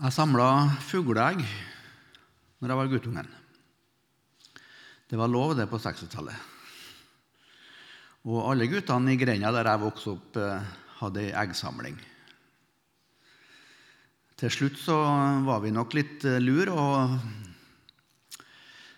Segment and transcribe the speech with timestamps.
[0.00, 0.44] Jeg samla
[0.80, 3.26] fugleegg når jeg var guttungen.
[5.12, 6.46] Det var lov, det, på 60-tallet.
[8.24, 10.72] Og alle guttene i grenda der jeg vokste opp, eh,
[11.02, 12.00] hadde ei eggsamling.
[14.40, 14.96] Til slutt så
[15.44, 17.20] var vi nok litt eh, lur, og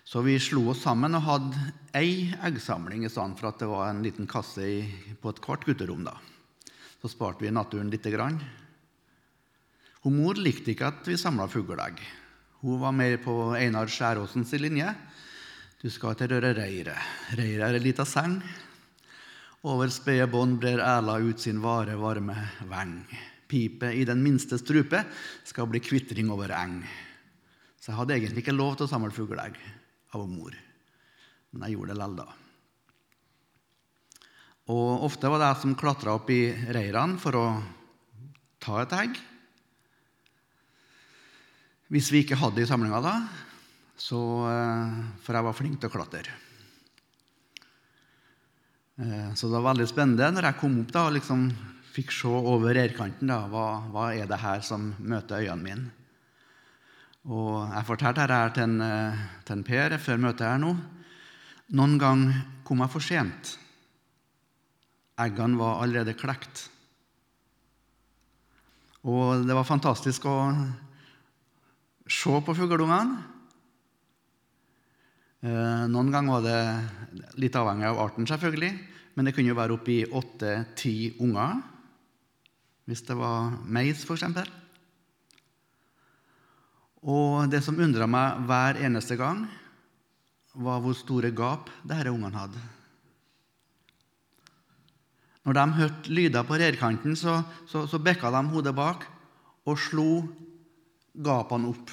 [0.07, 1.67] så vi slo oss sammen og hadde
[1.99, 4.71] ei eggsamling i stedet for at det var en liten kasse
[5.19, 6.07] på et kvart gutterom.
[6.07, 6.15] da.
[7.03, 8.39] Så sparte vi naturen lite grann.
[10.03, 12.01] Hun mor likte ikke at vi samla fugleegg.
[12.59, 14.89] Hun var mer på Einar Skjæråsens linje.
[15.79, 16.99] Du skal til røre reiret.
[17.39, 18.41] Reiret er ei lita seng.
[19.63, 22.35] Over spede bånd brer æla ut sin vare varme
[22.67, 22.97] veng.
[23.47, 25.05] Pipe i den minste strupe
[25.47, 26.81] skal bli kvitring over eng.
[27.79, 29.55] Så jeg hadde egentlig ikke lov til å samle fugleegg
[30.15, 30.55] av mor,
[31.51, 32.27] men jeg gjorde det lell da.
[34.71, 36.41] Og ofte var det jeg som klatra opp i
[36.75, 37.45] reirene for å
[38.63, 39.23] ta et egg.
[41.93, 43.17] Hvis vi ikke hadde i samlinga da,
[44.01, 46.31] så eh, For jeg var flink til å klatre.
[48.97, 51.43] Eh, så det var veldig spennende når jeg kom opp da, og liksom
[51.93, 53.29] fikk se over reirkanten.
[53.29, 55.91] da, hva, hva, er det her som møter øynene mine?
[57.29, 60.71] Og Jeg fortalte dette til, en, eh, til en Per før møtet her nå.
[61.77, 62.23] Noen gang
[62.65, 63.51] kom jeg for sent.
[65.21, 66.71] Eggene var allerede klekt.
[69.05, 70.39] Og det var fantastisk å
[72.09, 73.21] se på fugleungene.
[75.43, 78.71] Eh, noen ganger var det litt avhengig av arten, selvfølgelig,
[79.15, 81.59] men det kunne jo være oppi åtte-ti unger.
[82.87, 84.23] Hvis det var meis, f.eks.
[87.03, 89.43] Og det som undra meg hver eneste gang,
[90.53, 92.61] var hvor store gap disse ungene hadde.
[95.43, 99.03] Når de hørte lyder på reirkanten, så, så, så bekka de hodet bak
[99.67, 100.23] og slo
[101.13, 101.91] gapene opp.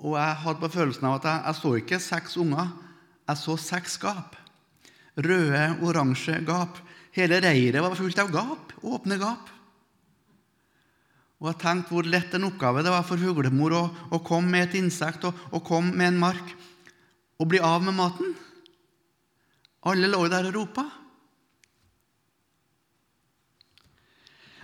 [0.00, 2.70] Og jeg hadde på følelsen av at jeg, jeg så ikke seks unger,
[3.28, 4.36] jeg så seks gap.
[5.20, 6.78] Røde, oransje gap.
[7.14, 9.50] Hele reiret var fullt av gap, åpne gap.
[11.40, 14.68] Og jeg tenkte hvor lett en oppgave det var for huglemor å, å komme med
[14.68, 16.56] et insekt og, og komme med en mark
[17.40, 18.34] og bli av med maten.
[19.88, 20.84] Alle lå der og ropa.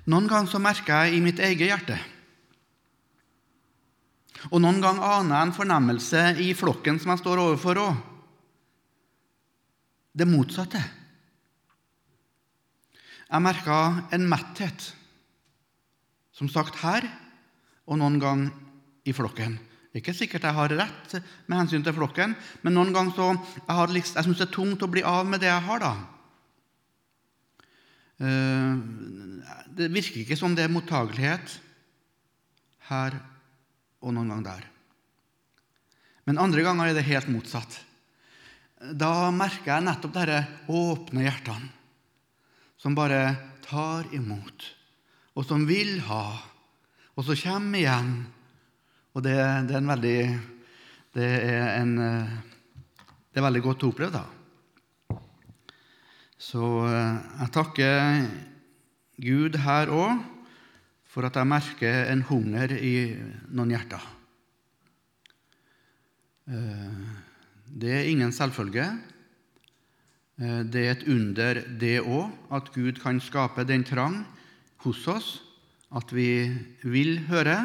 [0.07, 1.97] Noen ganger så merka jeg i mitt eget hjerte
[4.51, 8.05] og noen ganger aner jeg en fornemmelse i flokken som jeg står overfor òg.
[10.17, 10.81] Det motsatte.
[13.27, 13.79] Jeg merka
[14.15, 14.91] en metthet,
[16.37, 17.05] som sagt her,
[17.87, 19.59] og noen ganger i flokken.
[19.97, 21.15] Ikke sikkert jeg har rett
[21.49, 24.85] med hensyn til flokken, men noen ganger så jeg, liksom, jeg syns det er tungt
[24.85, 25.85] å bli av med det jeg har.
[25.85, 25.95] da.
[28.17, 28.75] Eh,
[29.77, 31.57] det virker ikke som det er mottagelighet
[32.91, 33.19] her
[34.07, 34.67] og noen ganger der.
[36.27, 37.81] Men andre ganger er det helt motsatt.
[38.95, 40.41] Da merker jeg nettopp disse
[40.71, 41.73] åpne hjertene
[42.77, 43.21] som bare
[43.65, 44.67] tar imot,
[45.35, 46.37] og som vil ha,
[47.17, 48.13] og som kommer igjen.
[49.17, 49.35] Og det,
[49.67, 50.21] det er en veldig
[51.17, 55.17] Det er, en, det er veldig godt å oppleve, da.
[56.37, 58.27] Så eh, jeg takker
[59.25, 60.36] Gud her òg
[61.17, 62.97] for at jeg merker en hunger i
[63.57, 64.03] noen hjerter.
[66.53, 66.99] Eh,
[67.73, 68.85] det er ingen selvfølge.
[70.37, 74.27] Eh, det er et under, det òg, at Gud kan skape den trang
[74.85, 75.31] hos oss
[75.97, 76.53] at vi
[76.85, 77.57] vil høre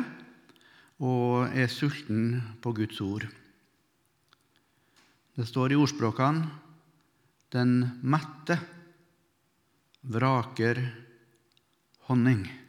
[1.03, 3.27] og er sulten på Guds ord.
[5.35, 6.47] Det står i ordspråkene
[7.51, 8.55] 'den mette
[10.07, 10.79] vraker
[12.07, 12.60] honning'.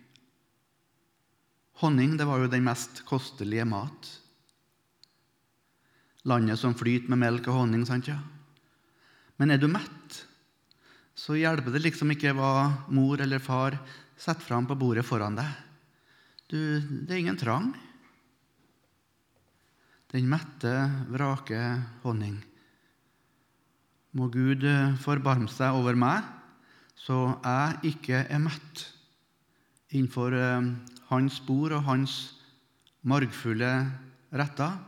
[1.82, 4.10] Honning det var jo den mest kostelige mat.
[6.30, 8.20] Landet som flyter med melk og honning, sant ja?
[9.40, 10.20] Men er du mett,
[11.18, 13.74] så hjelper det liksom ikke hva mor eller far
[14.14, 15.50] setter fram på bordet foran deg.
[16.46, 17.72] Du, det er ingen trang.
[20.12, 20.70] Den mette
[21.10, 22.36] vraker honning.
[24.12, 24.62] Må Gud
[25.02, 26.22] forbarme seg over meg,
[26.94, 28.84] så jeg ikke er mett
[29.92, 30.68] innenfor eh,
[31.12, 32.16] hans spor og hans
[33.06, 33.72] margfulle
[34.32, 34.78] retter.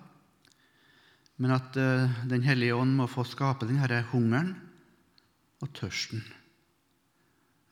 [1.36, 4.54] Men at uh, Den hellige ånd må få skape denne hungeren
[5.62, 6.22] og tørsten.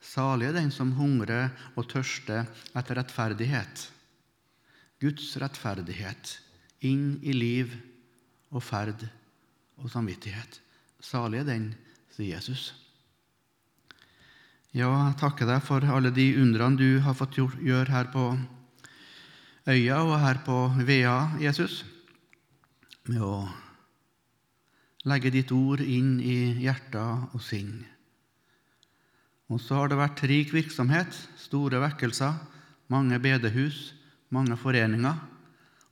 [0.03, 3.87] Salig er den som hungrer og tørster etter rettferdighet.
[5.03, 6.37] Guds rettferdighet
[6.87, 7.71] inn i liv
[8.51, 9.07] og ferd
[9.79, 10.59] og samvittighet.
[11.03, 11.71] Salig er den,
[12.11, 12.82] sier Jesus.
[14.73, 18.23] Ja, jeg takker deg for alle de undrene du har fått gjøre her på
[19.69, 20.55] øya og her på
[20.89, 21.83] Vea, Jesus,
[23.05, 23.35] med å
[25.13, 27.83] legge ditt ord inn i hjerter og sinn.
[29.53, 32.41] Og så har det vært rik virksomhet, store vekkelser,
[32.89, 33.91] mange bedehus,
[34.33, 35.21] mange foreninger,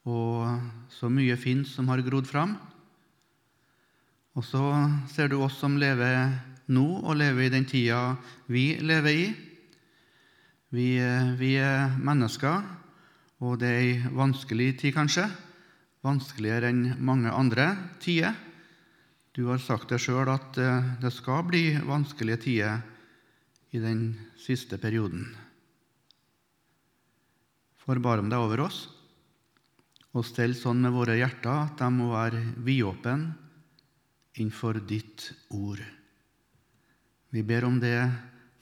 [0.09, 0.56] og
[0.88, 2.56] så mye fint som har grodd fram.
[4.32, 4.65] Og så
[5.12, 8.17] ser du oss som lever nå, og lever i den tida
[8.50, 9.25] vi lever i.
[10.70, 10.88] Vi,
[11.38, 12.62] vi er mennesker,
[13.43, 15.26] og det er ei vanskelig tid, kanskje.
[16.06, 18.37] Vanskeligere enn mange andre tider.
[19.37, 22.81] Du har sagt det sjøl at eh, det skal bli vanskelige tider
[23.70, 24.08] i den
[24.40, 25.28] siste perioden.
[27.81, 28.81] Forbarm deg over oss,
[30.11, 33.17] og stell sånn med våre hjerter at de må være vidåpne
[34.40, 35.82] innenfor ditt ord.
[37.31, 38.11] Vi ber om det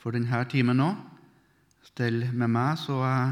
[0.01, 0.91] for denne timen nå.
[1.89, 3.31] Stell med meg, så jeg,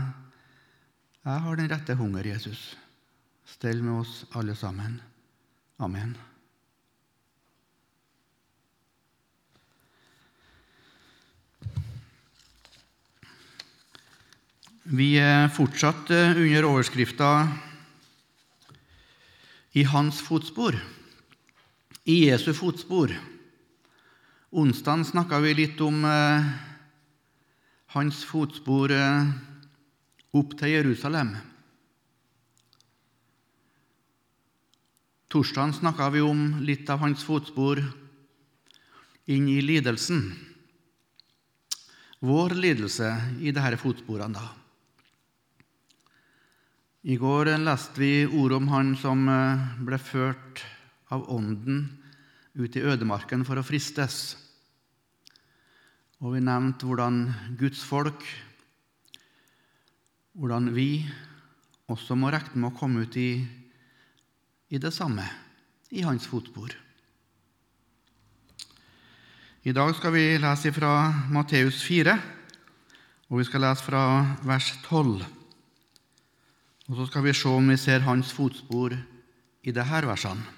[1.27, 2.71] jeg har den rette hunger, Jesus.
[3.47, 4.97] Stell med oss alle sammen.
[5.79, 6.17] Amen.
[14.87, 17.31] Vi er fortsatt eh, under overskrifta
[19.75, 20.79] 'I hans fotspor'.
[22.07, 23.11] I Jesu fotspor.
[24.51, 26.45] Onsdag snakka vi litt om eh,
[27.99, 29.27] hans fotspor eh,
[30.39, 31.33] opp til Jerusalem.
[35.27, 37.83] Torsdag snakka vi om litt av hans fotspor
[39.27, 40.23] inn i lidelsen.
[42.23, 43.11] Vår lidelse
[43.43, 44.47] i disse fotsporene, da.
[47.03, 50.63] I går leste vi ord om han som eh, ble ført
[51.11, 52.06] av Ånden
[52.57, 54.37] ut i ødemarken for å fristes.
[56.25, 57.27] Og vi nevnte hvordan
[57.61, 58.25] Guds folk,
[60.37, 61.05] hvordan vi
[61.93, 63.31] også må regne med å komme ut i,
[64.73, 65.27] i det samme,
[65.93, 66.73] i hans fotspor.
[69.67, 70.93] I dag skal vi lese fra
[71.35, 72.17] Matteus 4,
[73.29, 74.03] og vi skal lese fra
[74.47, 75.25] vers 12.
[76.87, 78.95] Og så skal vi se om vi ser hans fotspor
[79.67, 80.56] i disse versene.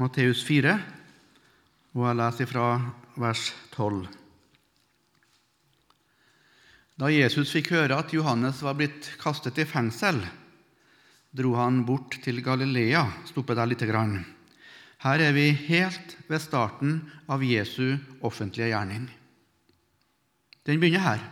[0.00, 0.72] Matteus 4,
[1.92, 2.66] og jeg leser fra
[3.20, 3.42] vers
[3.74, 4.06] 12.
[6.96, 10.22] Da Jesus fikk høre at Johannes var blitt kastet i fengsel,
[11.32, 13.04] dro han bort til Galilea.
[13.28, 14.22] Stoppe der lite grann.
[15.04, 19.10] Her er vi helt ved starten av Jesu offentlige gjerning.
[20.64, 21.26] Den begynner her.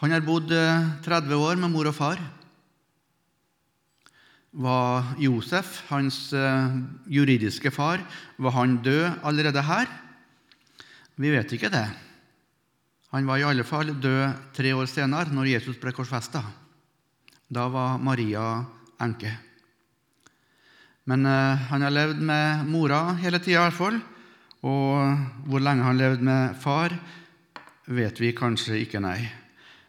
[0.00, 2.22] Han har bodd 30 eh, år med mor og far
[4.54, 6.76] var Josef, hans eh,
[7.10, 8.04] juridiske far,
[8.38, 9.90] var han død allerede her?
[11.18, 11.86] Vi vet ikke det.
[13.14, 16.42] Han var i alle fall død tre år senere, når Jesus ble korsfesta.
[17.50, 18.62] Da var Maria
[19.02, 19.34] enke.
[21.10, 24.00] Men eh, han har levd med mora hele tida, i hvert fall.
[24.64, 26.94] Og hvor lenge han levde med far,
[27.90, 29.18] vet vi kanskje ikke, nei.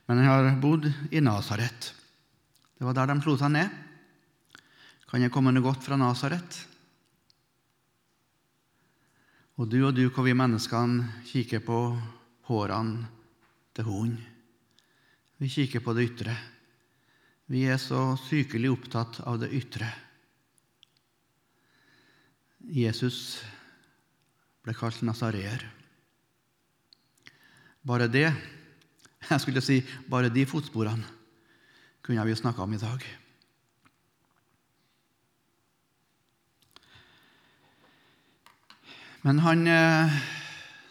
[0.10, 1.94] Men han har bodd i Nasaret.
[2.76, 3.85] Det var der de slo seg ned.
[5.06, 6.58] Kan jeg komme noe godt fra Nasaret?
[9.56, 11.80] Og du og du, hvor vi menneskene kikker på
[12.50, 13.06] hårene
[13.76, 14.18] til hunden.
[15.40, 16.34] Vi kikker på det ytre.
[17.52, 19.88] Vi er så sykelig opptatt av det ytre.
[22.66, 23.44] Jesus
[24.66, 25.68] ble kalt nasareer.
[27.86, 28.32] Bare det,
[29.30, 31.06] jeg skulle si bare de fotsporene,
[32.02, 33.06] kunne vi snakka om i dag.
[39.26, 40.18] Men han eh,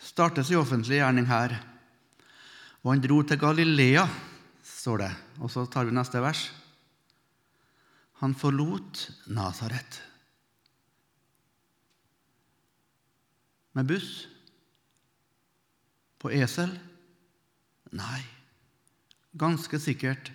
[0.02, 1.54] starter sin offentlige gjerning her.
[2.82, 4.08] Og han dro til Galilea,
[4.66, 5.10] står det.
[5.38, 6.48] Og så tar vi neste vers.
[8.24, 10.00] Han forlot Nasaret.
[13.74, 14.26] Med buss?
[16.18, 16.74] På esel?
[17.94, 18.20] Nei,
[19.38, 20.32] ganske sikkert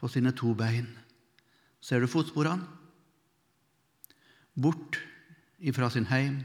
[0.00, 0.88] på sine to bein.
[1.84, 2.64] Ser du fotsporene?
[4.56, 4.96] Bort
[5.60, 6.40] ifra sin heim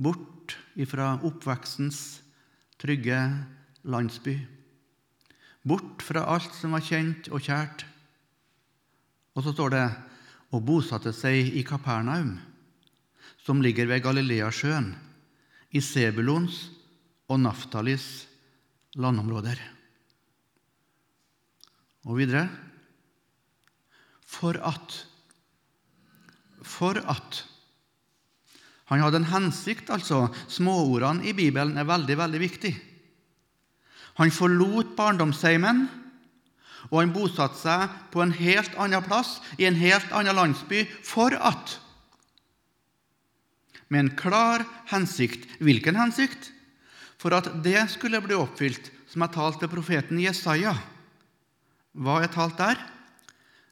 [0.00, 2.20] bort ifra oppvekstens
[2.80, 3.18] trygge
[3.84, 4.36] landsby.
[5.62, 7.84] Bort fra alt som var kjent og kjært.
[9.36, 9.88] Og så står det
[10.50, 12.38] og bosatte seg i Kapernaum,
[13.44, 14.90] som ligger ved Galileasjøen,
[15.70, 16.64] i Sebulons
[17.30, 18.26] og Naftalis
[18.98, 19.60] landområder.
[22.08, 22.48] Og videre
[24.26, 24.96] For at
[26.62, 27.44] For at
[28.90, 30.24] han hadde en hensikt, altså.
[30.50, 32.80] Småordene i Bibelen er veldig, veldig viktige.
[34.18, 35.84] Han forlot barndomsheimen,
[36.90, 41.36] og han bosatte seg på en helt annen plass, i en helt annen landsby, for
[41.38, 41.78] at
[43.90, 45.48] Med en klar hensikt.
[45.58, 46.52] Hvilken hensikt?
[47.18, 50.76] For at det skulle bli oppfylt, som er talt til profeten Jesaja.
[51.98, 52.78] Hva er talt der?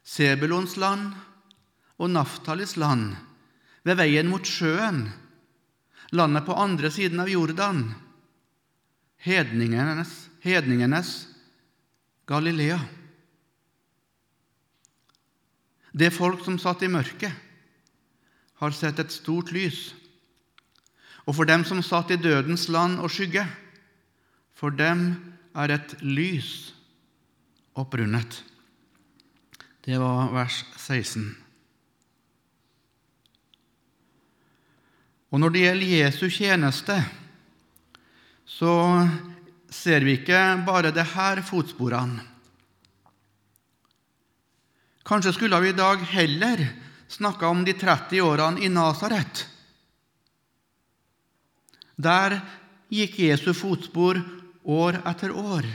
[0.03, 1.13] Sebulons land
[1.95, 3.15] og Naftalis land,
[3.89, 5.07] ved veien mot sjøen,
[6.13, 7.87] landet på andre siden av Jordan,
[9.25, 10.11] hedningenes,
[10.45, 11.13] hedningenes
[12.29, 12.77] Galilea.
[15.89, 17.33] Det folk som satt i mørket,
[18.61, 19.95] har sett et stort lys.
[21.25, 23.47] Og for dem som satt i dødens land og skygge,
[24.53, 25.15] for dem
[25.57, 26.75] er et lys
[27.79, 28.43] opprunnet.
[29.81, 31.48] Det var vers 16.
[35.29, 36.95] Og Når det gjelder Jesu tjeneste,
[38.49, 38.73] så
[39.69, 42.25] ser vi ikke bare det her fotsporene.
[45.05, 46.65] Kanskje skulle vi i dag heller
[47.09, 49.45] snakka om de 30 årene i Nasaret.
[51.97, 52.37] Der
[52.93, 54.21] gikk Jesu fotspor
[54.69, 55.65] år etter år.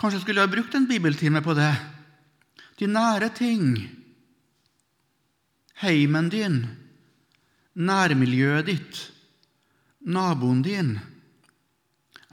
[0.00, 1.72] Kanskje skulle jeg brukt en bibeltime på det.
[2.80, 3.76] De nære ting.
[5.84, 6.62] Heimen din,
[7.76, 9.00] nærmiljøet ditt,
[10.00, 10.94] naboen din.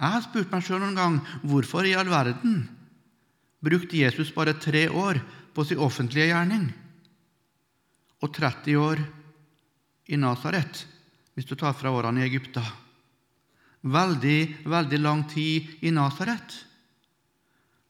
[0.01, 2.63] Jeg har spurt meg sjøl noen gang hvorfor i all verden
[3.61, 5.19] brukte Jesus bare tre år
[5.53, 6.71] på sin offentlige gjerning
[8.21, 9.01] og 30 år
[10.11, 10.85] i Nasaret,
[11.33, 12.63] hvis du tar fra årene i Egypta.
[13.81, 16.53] Veldig, veldig lang tid i Nasaret.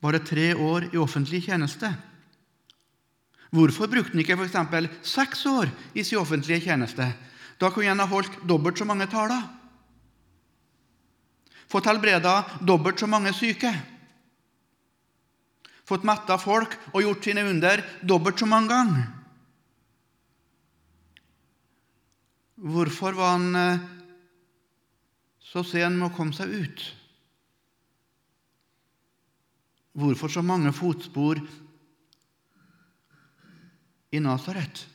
[0.02, 1.92] Bare tre år i offentlig tjeneste.
[3.52, 4.92] Hvorfor brukte han ikke f.eks.
[5.04, 7.10] seks år i sin offentlige tjeneste?
[7.60, 9.44] Da kunne han ha holdt dobbelt så mange taler.
[11.72, 13.72] Fått helbreda dobbelt så mange syke.
[15.88, 19.10] Fått metta folk og gjort sine under dobbelt så mange ganger.
[22.62, 23.86] Hvorfor var han eh,
[25.42, 26.84] så sen med å komme seg ut?
[29.98, 31.42] Hvorfor så mange fotspor
[34.12, 34.88] i Nasaret.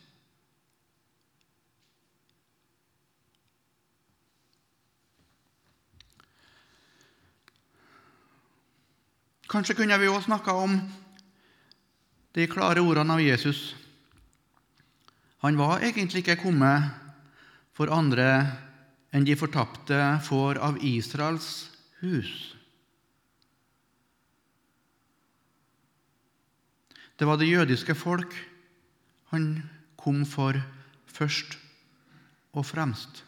[9.47, 10.77] Kanskje kunne vi også snakka om
[12.37, 13.71] de klare ordene av Jesus.
[15.45, 16.91] Han var egentlig ikke kommet
[17.77, 18.27] for andre
[19.15, 19.97] enn de fortapte
[20.27, 21.71] får av Israels
[22.03, 22.33] hus.
[27.17, 28.35] Det var det jødiske folk
[29.37, 29.49] han
[30.01, 30.57] kom for
[31.07, 31.59] først
[32.57, 33.23] og fremst.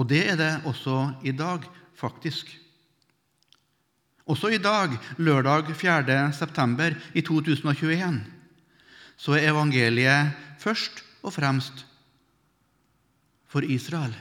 [0.00, 1.66] Og det er det også i dag,
[1.98, 2.48] faktisk.
[4.30, 6.32] Også i dag, lørdag 4.
[6.32, 8.20] september i 2021,
[9.20, 11.84] så er evangeliet først og fremst
[13.50, 14.14] for Israel,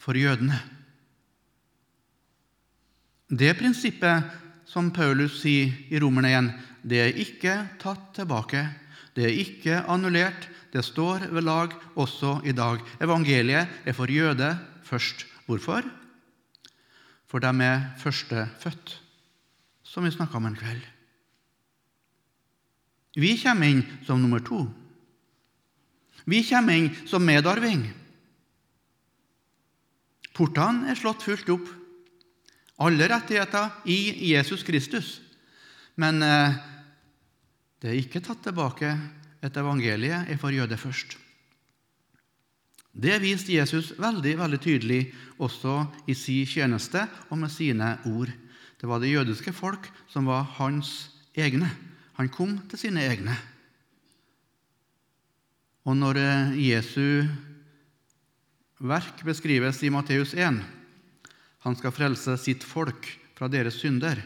[0.00, 0.56] for jødene.
[3.28, 6.50] Det prinsippet som Paulus sier i Romerne 1,
[6.82, 8.64] det er ikke tatt tilbake.
[9.14, 10.48] Det er ikke annullert.
[10.72, 12.80] Det står ved lag også i dag.
[13.02, 15.26] Evangeliet er for jøde først.
[15.46, 15.84] Hvorfor?
[17.28, 18.92] For de er førstefødt,
[19.82, 20.82] som vi snakka om en kveld.
[23.16, 24.64] Vi kommer inn som nummer to.
[26.24, 27.84] Vi kommer inn som medarving.
[30.32, 31.66] Portene er slått fullt opp.
[32.80, 35.18] Alle rettigheter i Jesus Kristus.
[36.00, 36.56] Men eh,
[37.82, 38.94] det er ikke tatt tilbake.
[39.42, 41.16] Et evangelie er for jøder først.
[42.92, 45.00] Det viste Jesus veldig veldig tydelig
[45.42, 48.30] også i sin tjeneste og med sine ord.
[48.78, 51.70] Det var det jødiske folk som var hans egne.
[52.20, 53.34] Han kom til sine egne.
[55.82, 57.26] Og når eh, Jesu
[58.78, 60.60] verk beskrives i Matteus 1
[61.62, 64.20] Han skal frelse sitt folk fra deres synder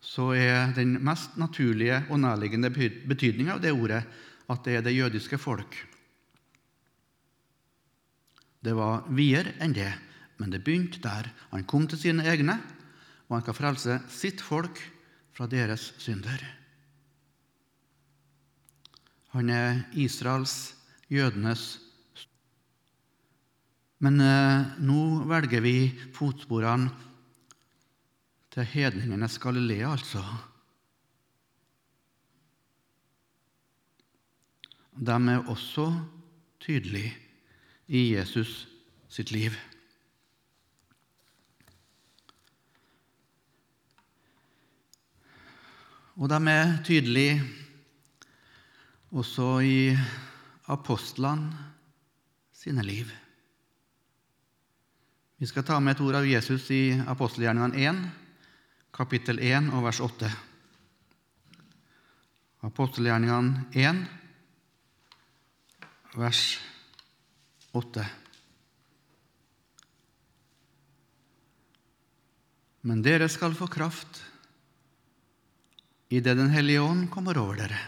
[0.00, 4.02] så er den mest naturlige og nærliggende betydninga av det ordet
[4.50, 5.74] at det er det jødiske folk.
[8.62, 9.92] Det var videre enn det,
[10.38, 11.28] men det begynte der.
[11.52, 12.58] Han kom til sine egne,
[13.26, 14.78] og han skal frelse sitt folk
[15.36, 16.42] fra deres synder.
[19.34, 20.74] Han er Israels,
[21.12, 21.76] jødenes
[24.04, 26.90] Men eh, nå velger vi fotsporene
[28.56, 30.22] til hedningenes Galilea, altså.
[34.96, 35.90] De er også
[36.60, 37.12] tydelige
[37.86, 38.68] i Jesus
[39.12, 39.52] sitt liv.
[46.16, 47.42] Og de er tydelige
[49.10, 49.96] også i
[50.64, 51.52] apostlene
[52.52, 53.06] sine liv.
[55.38, 58.06] Vi skal ta med et ord av Jesus i apostelgjerningene 1,
[58.96, 60.30] kapittel 1 og vers 8.
[62.64, 63.98] Apostelgjerningene 1,
[66.16, 66.40] vers
[67.76, 68.06] 8.
[72.86, 74.22] Men dere skal få kraft
[76.08, 77.78] idet Den hellige ånd kommer over dere.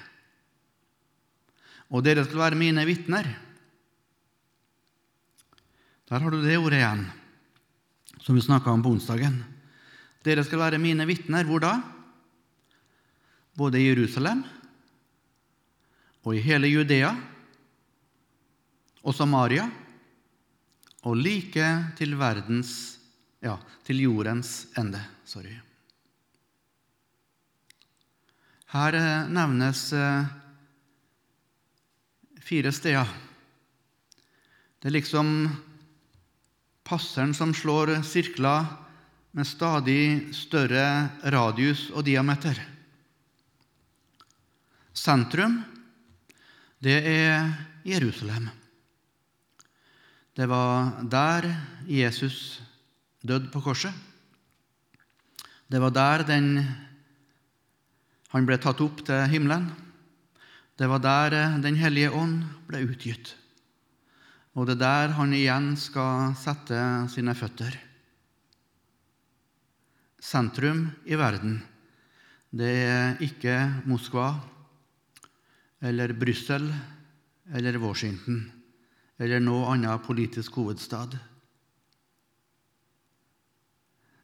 [1.95, 3.29] Og dere skal være mine vitner.
[6.09, 7.07] Der har du det ordet igjen,
[8.21, 9.39] som vi snakka om på onsdagen.
[10.27, 11.47] Dere skal være mine vitner.
[11.47, 11.75] Hvor da?
[13.59, 14.45] Både i Jerusalem
[16.23, 17.11] og i hele Judea
[19.03, 19.65] og Samaria
[21.07, 21.67] og like
[21.99, 22.99] til verdens
[23.43, 23.57] ja,
[23.87, 25.01] til jordens ende.
[25.25, 25.55] Sorry.
[28.75, 30.27] Her eh, nevnes eh,
[32.45, 33.09] fire steder.
[34.79, 35.31] Det er liksom
[36.87, 38.69] passeren som slår sirkler
[39.37, 42.59] med stadig større radius og diameter.
[44.95, 45.61] Sentrum,
[46.83, 47.51] det er
[47.87, 48.49] Jerusalem.
[50.35, 51.49] Det var der
[51.87, 52.61] Jesus
[53.27, 53.93] døde på korset.
[55.69, 56.53] Det var der den
[58.29, 59.71] han ble tatt opp til himmelen.
[60.79, 63.35] Det var der Den hellige ånd ble utgitt.
[64.55, 66.79] Og det er der han igjen skal sette
[67.11, 67.88] sine føtter.
[70.19, 71.61] Sentrum i verden,
[72.51, 73.55] det er ikke
[73.87, 74.33] Moskva
[75.79, 76.65] eller Brussel
[77.55, 78.41] eller Washington
[79.19, 81.15] eller noe annen politisk hovedstad.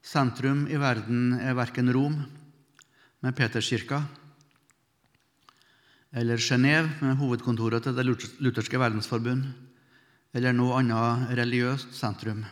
[0.04, 2.18] Sentrum i verden er verken Rom
[3.24, 4.02] med Peterskirka,
[6.14, 8.04] eller Genéve med hovedkontoret til Det
[8.42, 9.46] lutherske verdensforbund,
[10.34, 12.44] eller noe annet religiøst sentrum.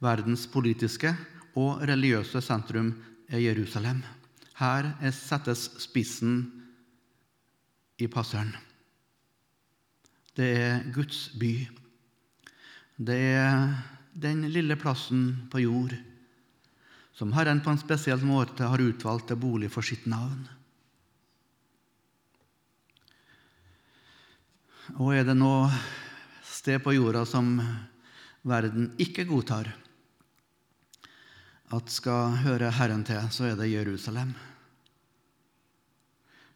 [0.00, 1.12] Verdens politiske
[1.58, 2.92] og religiøse sentrum
[3.28, 4.02] er Jerusalem.
[4.60, 6.42] Her settes spissen
[7.98, 8.52] i passeren.
[10.36, 11.54] Det er Guds by.
[13.00, 13.74] Det er
[14.14, 15.96] den lille plassen på jord
[17.20, 20.46] som Herren på en spesiell måte har utvalgt til bolig for sitt navn.
[24.96, 25.68] Og er det noe
[26.48, 27.58] sted på jorda som
[28.48, 29.68] verden ikke godtar
[31.70, 34.32] at skal høre Herren til, så er det Jerusalem.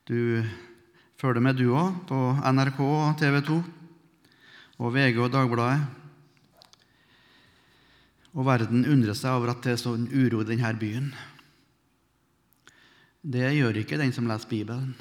[0.08, 0.42] Du
[1.16, 2.18] følger med, du òg, på
[2.50, 3.60] NRK og TV 2
[4.82, 5.86] og VG og Dagbladet.
[8.34, 11.08] Og verden undrer seg over at det er sånn uro i denne byen.
[13.22, 14.92] Det gjør ikke den som leser Bibelen.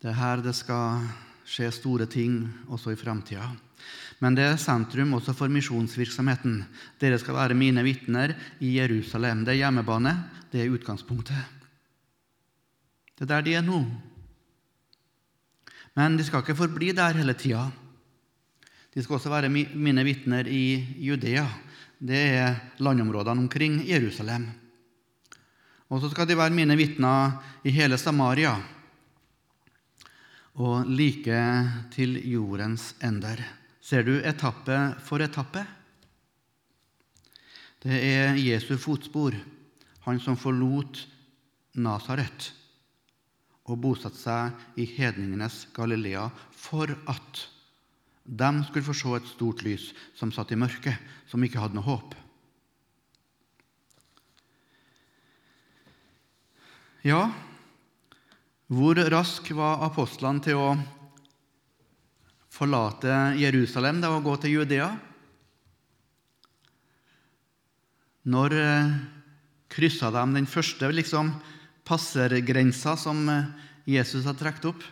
[0.00, 1.04] Det er her det skal
[1.46, 2.40] skje store ting
[2.72, 3.50] også i framtida.
[4.18, 6.62] Men det er sentrum også for misjonsvirksomheten.
[6.98, 9.44] Dere skal være mine vitner i Jerusalem.
[9.46, 10.14] Det er hjemmebane.
[10.50, 11.38] Det er utgangspunktet.
[13.14, 13.82] Det er der de er nå.
[15.98, 17.68] Men de skal ikke forbli der hele tida.
[18.94, 21.46] De skal også være mine vitner i Judea.
[21.98, 24.48] Det er landområdene omkring Jerusalem.
[25.88, 28.56] Og så skal de være mine vitner i hele Samaria
[30.58, 31.38] og like
[31.94, 33.38] til jordens ender.
[33.88, 35.62] Ser du etappe for etappe?
[37.80, 39.32] Det er Jesu fotspor,
[40.04, 41.06] han som forlot
[41.80, 42.50] Nasaret
[43.68, 47.40] og bosatte seg i hedningenes Galilea for at
[48.28, 51.88] de skulle få se et stort lys som satt i mørket, som ikke hadde noe
[51.88, 52.12] håp.
[57.08, 57.24] Ja,
[58.68, 60.70] hvor rask var apostlene til å
[62.58, 64.90] forlate Jerusalem og gå til Judea?
[68.28, 68.92] Når eh,
[69.72, 71.32] kryssa de den første liksom,
[71.88, 73.50] passergrensa som eh,
[73.88, 74.86] Jesus har trukket opp?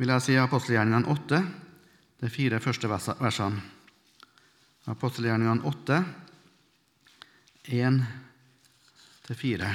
[0.00, 1.38] vil jeg si apostelgjerningene 8,
[2.22, 3.60] de fire første versene.
[4.88, 5.98] Apostelgjerningene 8,
[9.28, 9.68] 1-4.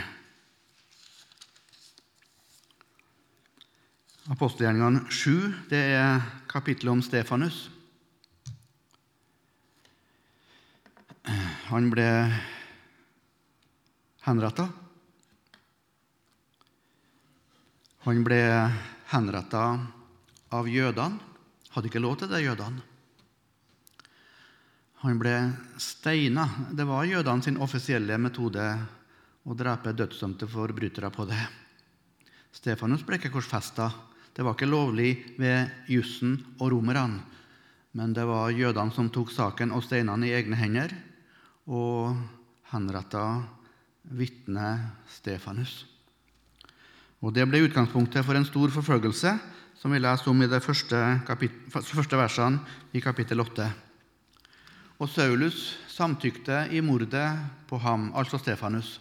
[4.26, 7.68] Apostelgjerningene 7, det er kapittelet om Stefanus.
[11.70, 12.08] Han ble
[14.26, 14.66] henretta.
[18.06, 18.40] Han ble
[19.12, 19.64] henretta
[20.58, 21.22] av jødene.
[21.76, 22.82] Hadde ikke lov til det, jødene.
[25.04, 25.36] Han ble
[25.78, 26.48] steina.
[26.74, 28.66] Det var jødene sin offisielle metode
[29.46, 31.44] å drepe dødsdømte forbrytere på det.
[32.56, 33.92] Stefanus ble ikke korsfesta.
[34.36, 37.22] Det var ikke lovlig ved jussen og romerne.
[37.96, 40.92] Men det var jødene som tok saken og steinene i egne hender
[41.72, 42.18] og
[42.74, 43.24] henretta
[44.12, 45.86] vitnet Stefanus.
[47.24, 49.32] Og Det ble utgangspunktet for en stor forfølgelse,
[49.80, 51.00] som vi leser om i de første,
[51.72, 52.60] første versene
[52.94, 53.70] i kapittel 8.
[55.00, 57.30] Og Saulus samtykte i mordet
[57.70, 59.00] på ham, altså Stefanus.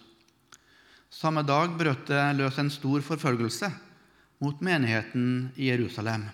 [1.10, 3.72] Samme dag brøt det løs en stor forfølgelse
[4.42, 6.26] mot menigheten i Jerusalem.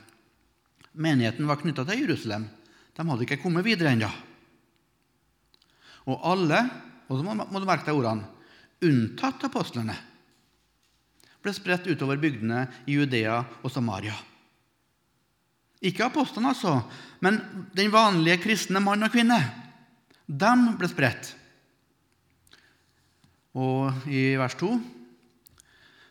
[0.93, 2.47] Menigheten var knytta til Jerusalem.
[2.97, 4.11] De hadde ikke kommet videre ennå.
[6.11, 6.63] Og alle,
[7.09, 8.27] og så må du merke deg ordene,
[8.81, 9.95] unntatt apostlene,
[11.41, 14.17] ble spredt utover bygdene i Judea og Samaria.
[15.81, 16.75] Ikke apostlene, altså,
[17.25, 17.39] men
[17.77, 19.39] den vanlige kristne mann og kvinne.
[20.29, 21.31] De ble spredt.
[23.57, 24.75] Og i vers 2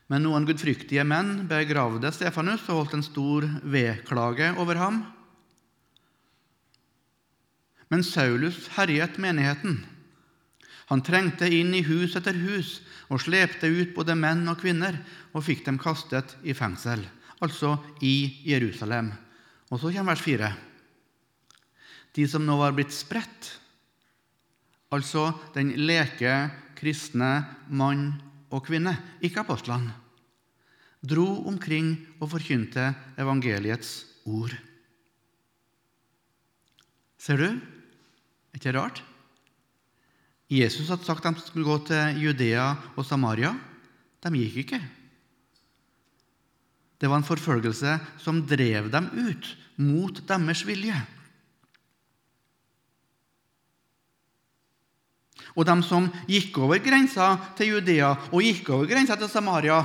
[0.09, 5.03] men noen gudfryktige menn begravde Stefanus og holdt en stor vedklage over ham.
[7.89, 9.79] Men Saulus herjet menigheten.
[10.89, 14.97] Han trengte inn i hus etter hus og slepte ut både menn og kvinner
[15.33, 17.03] og fikk dem kastet i fengsel,
[17.41, 19.11] altså i Jerusalem.
[19.69, 20.49] Og så kommer vers 4.
[22.17, 23.51] De som nå var blitt spredt,
[24.89, 28.15] altså den leke kristne mann
[28.49, 29.93] og kvinne, ikke apostlene,
[31.01, 34.55] dro omkring og forkynte evangeliets ord.
[37.19, 37.49] Ser du?
[37.49, 39.03] Er ikke rart?
[40.49, 43.53] Jesus hadde sagt at de skulle gå til Judea og Samaria.
[44.23, 44.79] De gikk ikke.
[46.99, 50.97] Det var en forfølgelse som drev dem ut mot deres vilje.
[55.55, 59.81] Og de som gikk over grensa til Judea og gikk over grensa til Samaria,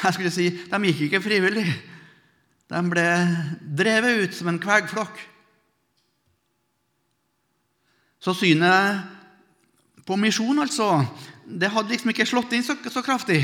[0.00, 1.66] jeg skulle si, de gikk ikke frivillig.
[2.70, 3.06] De ble
[3.60, 5.18] drevet ut som en kvegflokk.
[8.20, 9.00] Så synet
[10.06, 11.00] på misjon, altså,
[11.46, 13.42] det hadde liksom ikke slått inn så, så kraftig.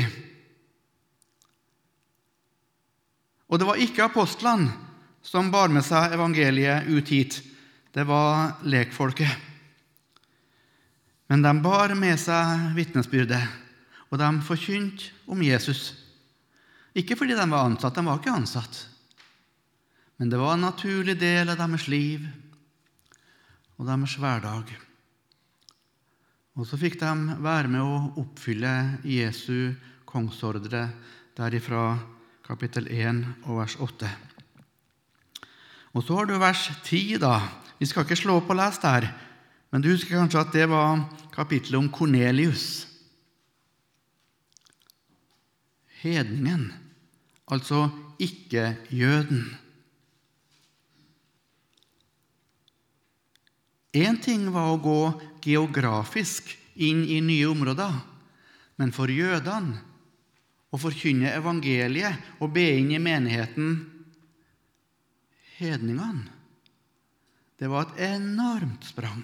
[3.47, 4.71] Og det var ikke apostlene
[5.23, 7.39] som bar med seg evangeliet ut hit.
[7.95, 9.46] Det var lekfolket.
[11.27, 13.43] Men de bar med seg vitnesbyrdet,
[14.07, 15.91] og de forkynte om Jesus.
[16.97, 18.79] Ikke fordi de var ansatt, de var ikke ansatt.
[20.17, 22.23] Men det var en naturlig del av deres liv
[23.77, 24.71] og deres hverdag.
[26.57, 28.71] Og så fikk de være med å oppfylle
[29.05, 29.75] Jesu
[30.09, 30.87] kongsordre
[31.37, 31.99] derifra
[32.47, 34.09] kapittel 1 og vers 8.
[35.93, 37.35] Og så har du vers 10, da.
[37.77, 39.11] Vi skal ikke slå opp og lese der.
[39.71, 41.01] Men du husker kanskje at det var
[41.35, 42.85] kapittelet om Kornelius.
[46.01, 46.69] Hedningen,
[47.51, 47.87] altså
[48.21, 49.47] ikke-jøden.
[53.97, 55.01] Én ting var å gå
[55.41, 57.95] geografisk inn i nye områder,
[58.77, 59.79] men for jødene
[60.69, 63.79] å forkynne evangeliet og be inn i menigheten
[65.57, 66.27] hedningene,
[67.57, 69.23] det var et enormt sprang.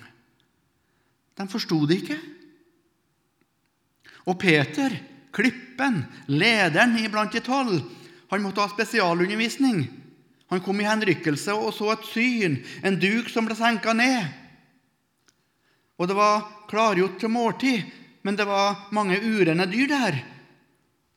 [1.43, 2.19] De forsto det ikke.
[4.31, 4.95] Og Peter,
[5.35, 7.81] klippen, lederen iblant de tolv,
[8.31, 9.83] han måtte ha spesialundervisning.
[10.53, 14.29] Han kom i henrykkelse og så et syn, en duk som ble senka ned.
[15.99, 17.83] Og det var klargjort til måltid,
[18.23, 20.21] men det var mange urene dyr der.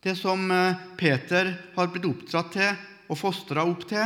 [0.03, 4.05] Det som eh, Peter har blitt oppdratt til og fostra opp til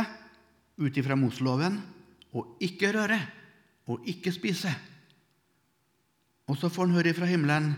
[0.81, 1.75] ut ifra Moseloven
[2.37, 3.19] å ikke røre
[3.91, 4.71] og ikke spise.
[6.51, 7.71] Og så får han høre fra himmelen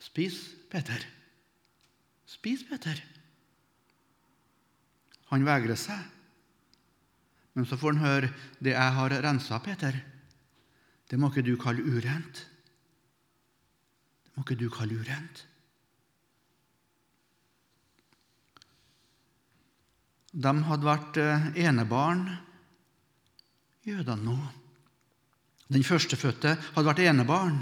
[0.00, 0.38] Spis,
[0.72, 1.02] Peter.
[2.24, 3.00] Spis, Peter.
[5.28, 6.06] Han vegrer seg.
[7.52, 8.30] Men så får han høre
[8.64, 9.98] det jeg har rensa, Peter.
[11.10, 12.44] Det må ikke du kalle urent.
[14.24, 15.44] Det må ikke du kalle urent.
[20.38, 22.28] De hadde vært eh, enebarn,
[23.88, 24.36] jødene nå.
[25.72, 27.58] Den førstefødte hadde vært enebarn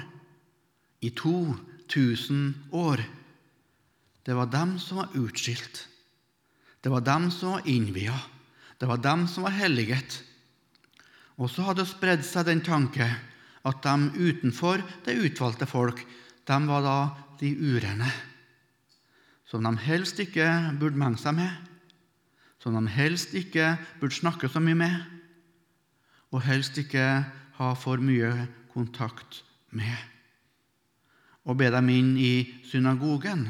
[1.06, 3.02] i 2000 år.
[4.26, 5.86] Det var dem som var utskilt.
[6.82, 8.16] Det var dem som var innvia.
[8.78, 10.20] Det var dem som var helliget.
[11.36, 13.06] Og så hadde det spredd seg den tanke
[13.66, 16.00] at de utenfor det utvalgte folk,
[16.46, 16.98] de var da
[17.40, 18.08] de urene,
[19.46, 20.46] som de helst ikke
[20.78, 21.50] burde menge seg med,
[22.62, 24.94] som de helst ikke burde snakke så mye med,
[26.30, 27.06] og helst ikke
[27.58, 29.42] ha for mye kontakt
[29.74, 30.15] med.
[31.46, 33.46] Og be dem inn i synagogen,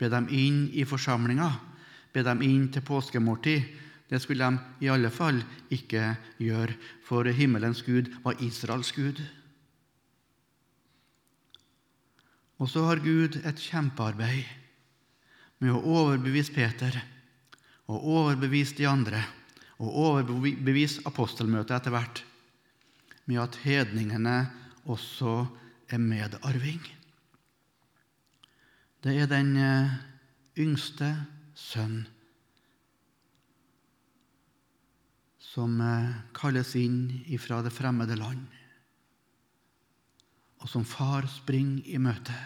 [0.00, 1.50] be dem inn i forsamlinga,
[2.12, 3.68] be dem inn til påskemåltid.
[4.08, 5.38] Det skulle de i alle fall
[5.72, 9.20] ikke gjøre, for himmelens Gud var Israels Gud.
[12.60, 14.44] Og så har Gud et kjempearbeid
[15.62, 16.98] med å overbevise Peter
[17.90, 19.22] og overbevise de andre
[19.82, 22.22] og overbevise apostelmøtet etter hvert
[23.26, 24.36] med at hedningene
[24.90, 25.46] også
[25.90, 26.82] er medarving.
[29.02, 29.94] Det er den eh,
[30.62, 31.08] yngste
[31.58, 32.04] sønn
[35.42, 37.08] som eh, kalles inn
[37.42, 38.44] fra det fremmede land,
[40.62, 42.36] og som far springer i møte.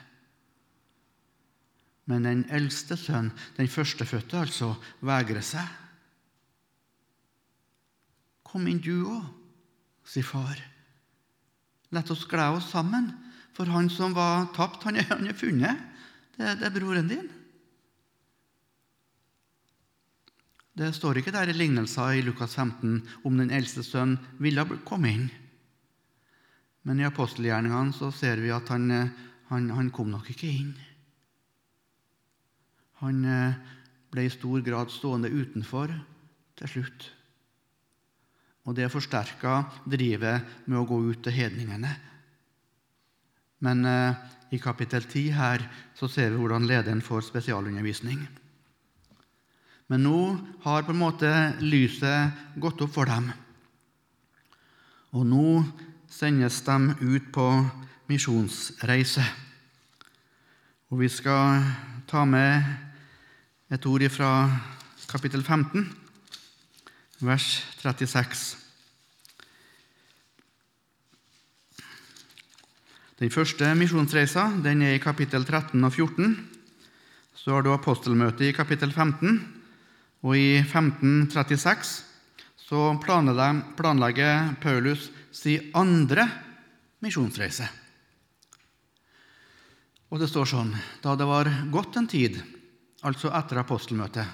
[2.08, 4.70] Men den eldste sønn, den førstefødte altså,
[5.04, 5.66] vegrer seg.
[8.46, 9.28] Kom inn, du òg,
[10.08, 10.56] sier far.
[11.92, 13.10] La oss glede oss sammen,
[13.52, 15.92] for han som var tapt, han er, han er funnet.
[16.36, 17.28] Det, det, er broren din.
[20.76, 25.12] Det står ikke der i lignelser i Lukas 15 om den eldste sønnen ville komme
[25.14, 25.30] inn.
[26.86, 28.92] Men i apostelgjerningene så ser vi at han,
[29.48, 30.76] han, han kom nok ikke inn.
[33.00, 33.56] Han eh,
[34.12, 35.90] ble i stor grad stående utenfor
[36.60, 37.08] til slutt.
[38.66, 41.92] Og det forsterka drivet med å gå ut til hedningene.
[43.64, 45.64] Men eh, i kapittel 10 her
[45.98, 48.20] så ser vi hvordan lederen får spesialundervisning.
[49.86, 50.20] Men nå
[50.64, 51.30] har på en måte
[51.62, 53.30] lyset gått opp for dem.
[55.14, 55.62] Og nå
[56.10, 57.46] sendes de ut på
[58.10, 59.24] misjonsreise.
[60.90, 61.62] Og vi skal
[62.06, 62.62] ta med
[63.70, 64.30] et ord fra
[65.10, 65.86] kapittel 15,
[67.26, 67.48] vers
[67.82, 68.65] 36.
[73.16, 76.34] Den første misjonsreisa den er i kapittel 13 og 14.
[77.32, 79.38] Så har du apostelmøtet i kapittel 15,
[80.20, 82.02] og i 1536
[82.60, 86.26] så planlegger Paulus sin andre
[87.00, 87.64] misjonsreise.
[90.12, 92.36] Og det står sånn Da det var gått en tid
[93.00, 94.26] altså etter apostelmøtet,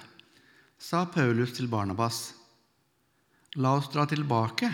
[0.74, 2.32] sa Paulus til Barnabas.:
[3.62, 4.72] La oss dra tilbake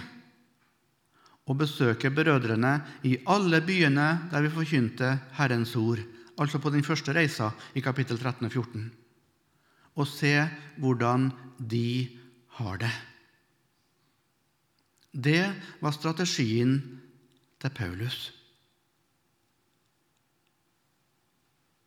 [1.49, 2.75] og besøke brødrene
[3.09, 6.01] i alle byene der vi forkynte Herrens ord,
[6.39, 8.89] altså på den første reisa i kapittel 13 og 14,
[9.97, 10.35] og se
[10.79, 12.09] hvordan de
[12.61, 12.95] har det.
[15.13, 15.45] Det
[15.81, 16.77] var strategien
[17.59, 18.29] til Paulus.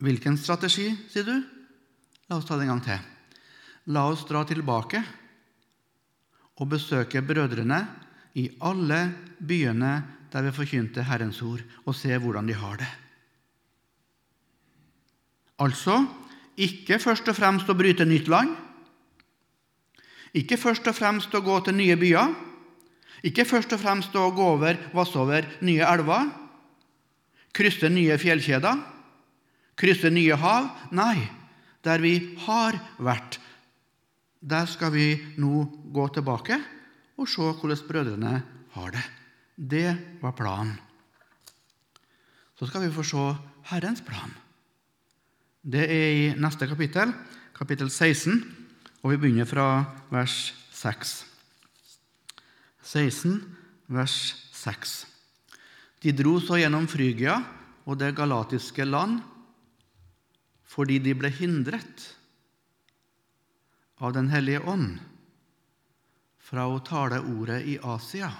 [0.02, 1.36] Hvilken strategi, sier du?
[2.28, 3.02] La oss ta det en gang til.
[3.94, 5.02] La oss dra tilbake
[6.58, 7.78] og besøke brødrene
[8.42, 9.02] i alle
[9.42, 9.94] byene
[10.32, 12.90] der vi forkynte Herrens ord, og se hvordan de har det.
[15.62, 15.98] Altså
[16.62, 18.54] ikke først og fremst å bryte nytt land,
[20.34, 22.32] ikke først og fremst å gå til nye byer,
[23.28, 26.32] ikke først og fremst å gå over, vasse over nye elver,
[27.54, 28.80] krysse nye fjellkjeder,
[29.78, 30.72] krysse nye hav.
[30.96, 31.28] Nei,
[31.84, 32.16] der vi
[32.48, 33.38] har vært,
[34.40, 36.58] der skal vi nå gå tilbake
[37.20, 38.38] og se hvordan brødrene
[38.74, 39.21] har det.
[39.62, 40.74] Det var planen.
[42.58, 43.26] Så skal vi få se
[43.70, 44.34] Herrens plan.
[45.62, 47.14] Det er i neste kapittel,
[47.54, 48.42] kapittel 16,
[49.04, 51.14] og vi begynner fra vers 6.
[52.82, 53.38] 16,
[53.94, 54.18] vers
[54.58, 54.96] 6.
[56.02, 57.38] De dro så gjennom Frygia
[57.86, 59.20] og det galatiske land
[60.72, 62.08] fordi de ble hindret
[64.02, 64.96] av Den hellige ånd
[66.42, 68.32] fra å tale ordet i Asia.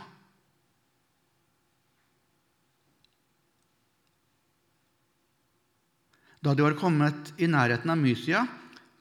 [6.42, 8.46] Da de var kommet i nærheten av Mysia,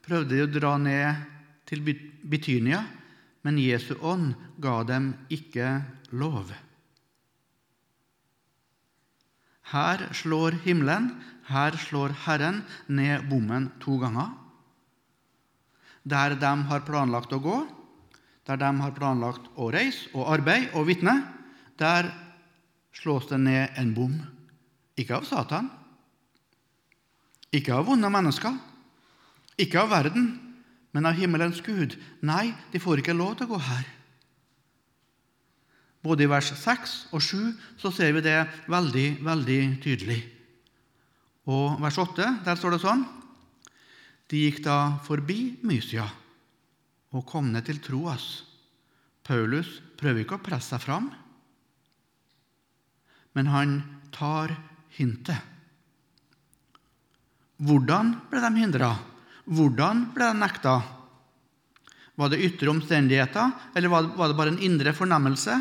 [0.05, 1.23] prøvde de å dra ned
[1.69, 2.83] til Bitynia,
[3.41, 5.79] men Jesu ånd ga dem ikke
[6.13, 6.51] lov.
[9.71, 11.09] Her slår himmelen,
[11.49, 14.35] her slår Herren ned bommen to ganger.
[16.03, 17.57] Der de har planlagt å gå,
[18.45, 21.15] der de har planlagt å reise og arbeide og vitne,
[21.79, 22.11] der
[22.93, 24.17] slås det ned en bom.
[24.99, 25.71] Ikke av Satan,
[27.51, 28.55] ikke av vonde mennesker,
[29.59, 30.29] ikke av verden,
[30.91, 31.95] men av himmelens Gud.
[32.23, 33.89] Nei, de får ikke lov til å gå her.
[36.01, 38.39] Både i vers 6 og 7 så ser vi det
[38.71, 40.21] veldig, veldig tydelig.
[41.51, 43.03] Og vers 8, der står det sånn
[44.29, 46.05] De gikk da forbi Mysia
[47.11, 48.47] og kom ned til Troas.
[49.27, 51.11] Paulus prøver ikke å presse seg fram,
[53.35, 53.81] men han
[54.15, 54.55] tar
[54.95, 55.50] hintet.
[57.61, 58.95] Hvordan ble de hindra?
[59.45, 60.79] Hvordan ble de nekta?
[62.17, 65.55] Var det ytre omstendigheter, eller var det bare en indre fornemmelse?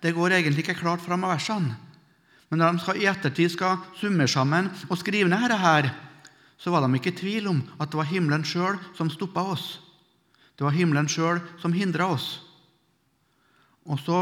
[0.00, 1.74] Det går egentlig ikke klart fram av versene.
[2.50, 5.94] Men når de skal, i ettertid skal summe sammen og skrive ned dette,
[6.56, 9.80] så var de ikke i tvil om at det var himmelen sjøl som stoppa oss.
[10.56, 12.28] Det var himmelen sjøl som hindra oss.
[13.86, 14.20] Og så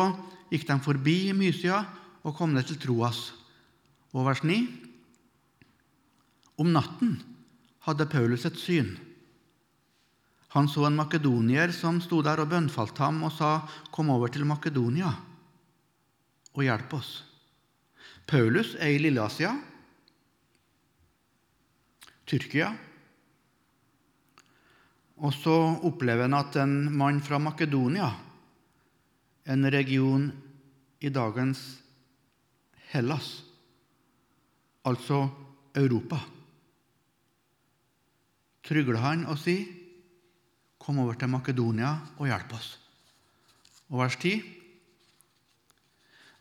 [0.50, 1.84] gikk de forbi Mysia
[2.24, 3.32] og kom ned til Troas.
[4.14, 4.83] Og vers 9.:
[6.56, 7.18] Om natten
[7.86, 8.94] hadde Paulus et syn.
[10.54, 14.46] Han så en makedonier som sto der og bønnfalt ham og sa, 'Kom over til
[14.46, 15.10] Makedonia
[16.54, 17.24] og hjelp oss.'
[18.26, 19.52] Paulus er i Lilleasia,
[22.24, 22.72] Tyrkia.
[25.16, 28.10] Og så opplever han at en mann fra Makedonia,
[29.46, 30.32] en region
[31.00, 31.82] i dagens
[32.94, 33.44] Hellas,
[34.84, 35.28] altså
[35.74, 36.20] Europa,
[38.64, 39.66] trygler han og sier,
[40.78, 42.78] 'Kom over til Makedonia og hjelp oss.'
[43.90, 44.42] Og vers 10.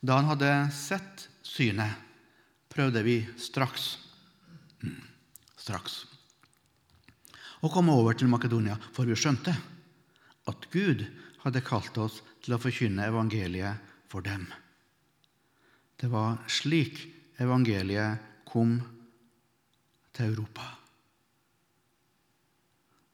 [0.04, 1.96] Da han hadde sett synet,
[2.70, 3.98] prøvde vi straks
[5.56, 6.06] straks
[7.64, 9.54] å komme over til Makedonia, for vi skjønte
[10.52, 11.06] at Gud
[11.46, 13.80] hadde kalt oss til å forkynne evangeliet
[14.12, 14.50] for dem.
[15.96, 17.00] Det var slik
[17.40, 18.82] evangeliet kom
[20.12, 20.83] til Europa.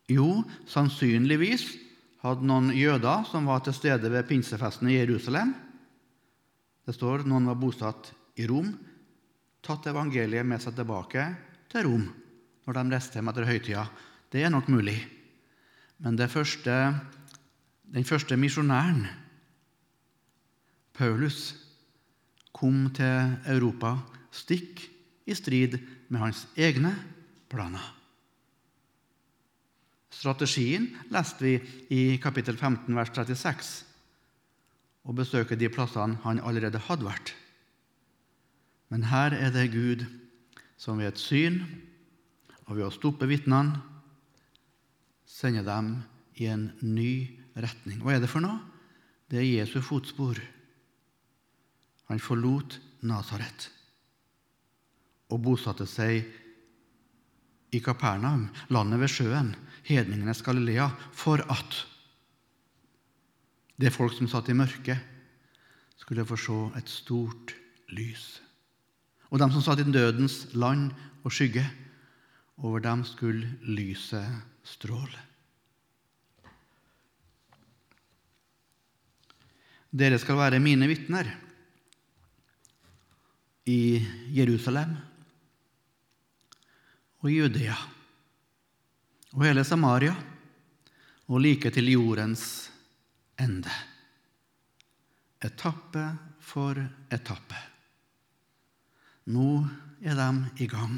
[0.10, 1.66] Jo, sannsynligvis
[2.24, 5.54] hadde noen jøder som var til stede ved pinsefesten i Jerusalem
[6.88, 8.10] Det står noen var bosatt
[8.42, 8.72] i Rom,
[9.62, 11.26] tatt evangeliet med seg tilbake
[11.70, 12.08] til Rom
[12.66, 13.84] når de reiste hjem etter høytida.
[14.30, 14.98] Det er nok mulig.
[16.02, 16.76] Men første,
[17.94, 19.08] den første misjonæren,
[20.94, 21.56] Paulus,
[22.54, 23.96] kom til Europa
[24.32, 24.82] stikk
[25.30, 25.78] i strid
[26.10, 26.94] med hans egne
[27.50, 27.99] planer.
[30.10, 31.54] Strategien leste vi
[31.94, 33.70] i kapittel 15, vers 36,
[35.06, 37.34] og besøke de plassene han allerede hadde vært.
[38.90, 40.06] Men her er det Gud
[40.80, 41.62] som ved et syn
[42.66, 43.82] og ved å stoppe vitnene
[45.30, 45.94] sender dem
[46.42, 47.12] i en ny
[47.54, 48.02] retning.
[48.02, 48.58] Hva er det for noe?
[49.30, 50.40] Det er Jesu fotspor.
[52.10, 53.70] Han forlot Nasaret
[55.30, 56.26] og bosatte seg
[57.70, 59.52] i Kapernaum, landet ved sjøen,
[59.90, 61.80] hedningenes Galilea, for at
[63.80, 65.00] det folk som satt i mørket,
[66.00, 67.54] skulle få se et stort
[67.94, 68.40] lys.
[69.30, 70.92] Og de som satt i dødens land
[71.24, 71.66] og skygge,
[72.60, 74.26] over dem skulle lyset
[74.68, 75.22] stråle.
[79.90, 81.30] Dere skal være mine vitner
[83.66, 84.02] i
[84.36, 84.92] Jerusalem
[87.24, 87.78] og i Judea
[89.36, 90.16] og hele Samaria
[91.30, 92.72] og like til jordens
[93.40, 93.72] ende.
[95.46, 96.76] Etappe for
[97.14, 97.56] etappe.
[99.30, 99.66] Nå
[100.02, 100.98] er de i gang.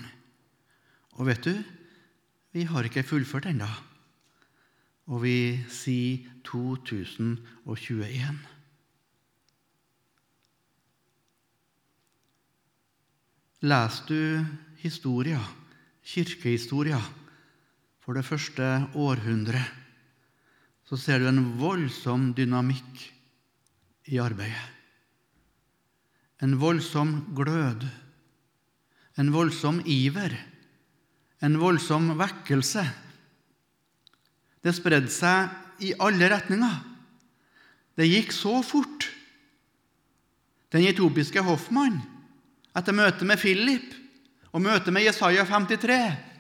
[1.19, 1.63] Og vet du,
[2.55, 3.67] vi har ikke fullført ennå.
[5.11, 8.39] Og vi sier 2021.
[13.61, 14.45] Leser du
[14.81, 15.41] historia,
[16.01, 16.97] kirkehistoria,
[18.11, 18.65] for det første
[18.99, 19.71] århundret,
[20.83, 23.05] så ser du en voldsom dynamikk
[24.11, 24.67] i arbeidet.
[26.43, 27.85] En voldsom glød
[29.15, 30.35] en voldsom iver,
[31.39, 32.83] en voldsom vekkelse.
[34.59, 36.75] Det spredde seg i alle retninger.
[37.95, 39.07] Det gikk så fort.
[40.71, 41.99] Den etiopiske hoffmann,
[42.75, 43.95] etter møtet med Philip
[44.51, 46.30] og møtet med Jesaja 53,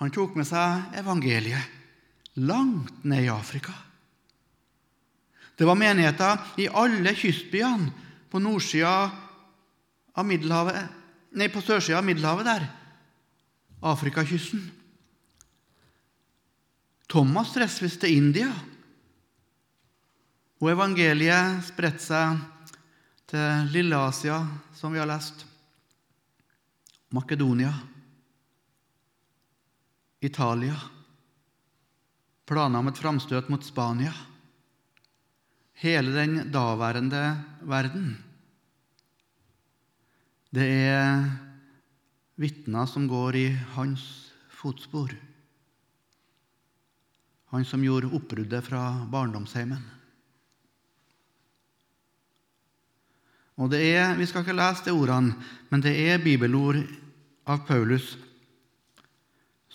[0.00, 1.72] han tok med seg evangeliet
[2.36, 3.72] langt ned i Afrika.
[5.56, 7.88] Det var menigheter i alle kystbyene
[8.28, 8.92] på nordsida
[10.16, 10.82] av Middelhavet
[11.36, 12.66] nei, på sørsida av Middelhavet der.
[13.86, 14.62] Afrikakysten.
[17.08, 18.50] Thomas reiste til India.
[20.60, 22.40] Og evangeliet spredte seg
[23.28, 24.40] til Lille-Asia,
[24.76, 25.44] som vi har lest.
[27.16, 27.72] Makedonia.
[30.26, 30.76] Italia.
[32.46, 34.12] Planer om et framstøt mot Spania.
[35.82, 37.22] Hele den daværende
[37.66, 38.14] verden.
[40.54, 41.26] Det er
[42.40, 44.04] vitner som går i hans
[44.56, 45.12] fotspor.
[47.52, 49.82] Han som gjorde oppbruddet fra barndomsheimen.
[53.56, 55.34] Og det er, Vi skal ikke lese de ordene,
[55.70, 56.82] men det er bibelord
[57.46, 58.16] av Paulus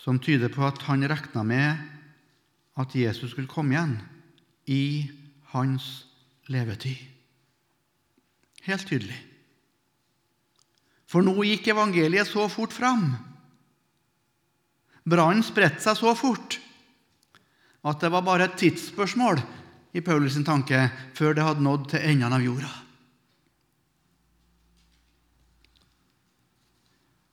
[0.02, 1.82] som tyder på at han regna med
[2.82, 3.97] at Jesus skulle komme igjen
[4.66, 4.86] i
[5.54, 6.08] hans
[6.49, 6.97] levetid.
[8.66, 9.18] Helt tydelig.
[11.10, 13.12] For nå gikk evangeliet så fort fram.
[15.04, 16.58] Brannen spredte seg så fort
[17.82, 19.41] at det var bare et tidsspørsmål
[19.97, 20.86] i Paulus' tanke
[21.18, 22.72] før det hadde nådd til endene av jorda.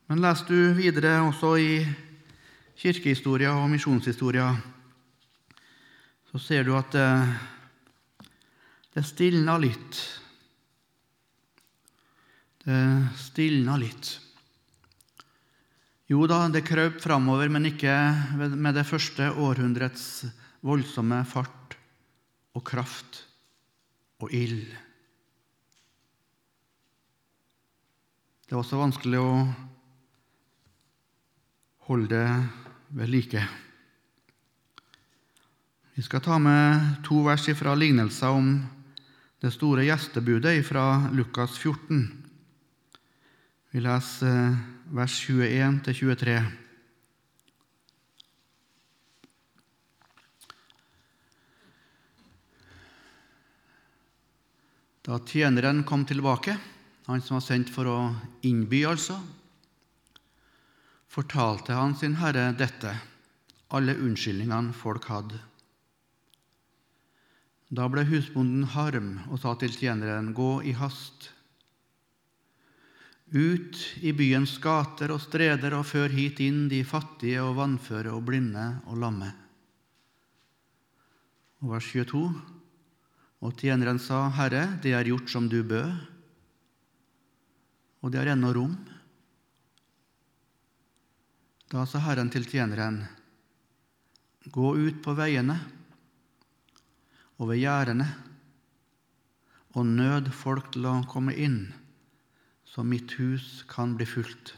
[0.08, 1.72] Men leser du videre også i
[2.78, 4.52] kirkehistoria og misjonshistoria,
[6.30, 7.08] så ser du at det,
[8.94, 10.00] det stilna litt.
[12.62, 12.80] Det
[13.18, 14.12] stilna litt.
[16.08, 17.94] Jo da, det krøp framover, men ikke
[18.54, 20.04] med det første århundrets
[20.64, 21.74] voldsomme fart
[22.56, 23.24] og kraft
[24.22, 24.70] og ild.
[28.48, 29.34] Det er også vanskelig å
[31.88, 33.42] holde det ved like.
[35.94, 38.52] Vi skal ta med to vers fra lignelser om
[39.42, 42.06] det store gjestebudet fra Lukas 14.
[43.70, 44.56] Vi leser eh,
[44.94, 46.38] vers 21-23.
[55.08, 56.58] Da tjeneren kom tilbake,
[57.06, 57.98] han som var sendt for å
[58.44, 59.16] innby, altså,
[61.18, 62.92] fortalte han sin herre dette,
[63.74, 65.40] alle unnskyldningene folk hadde.
[67.74, 71.32] Da ble husbonden harm og sa til tjeneren, gå i hast.
[73.34, 78.22] Ut i byens gater og streder og før hit inn de fattige og vannføre og
[78.28, 79.32] blinde og lamme.
[81.58, 82.22] Og vers 22.
[83.42, 85.90] Og tjeneren sa, Herre, det er gjort som du bød,
[88.06, 88.78] og det er ennå rom.
[91.68, 93.02] Da sa Herren til tjeneren,
[94.48, 95.58] Gå ut på veiene
[97.36, 98.06] og ved gjerdene
[99.76, 101.58] og nød folk til å komme inn,
[102.64, 104.54] så mitt hus kan bli fullt.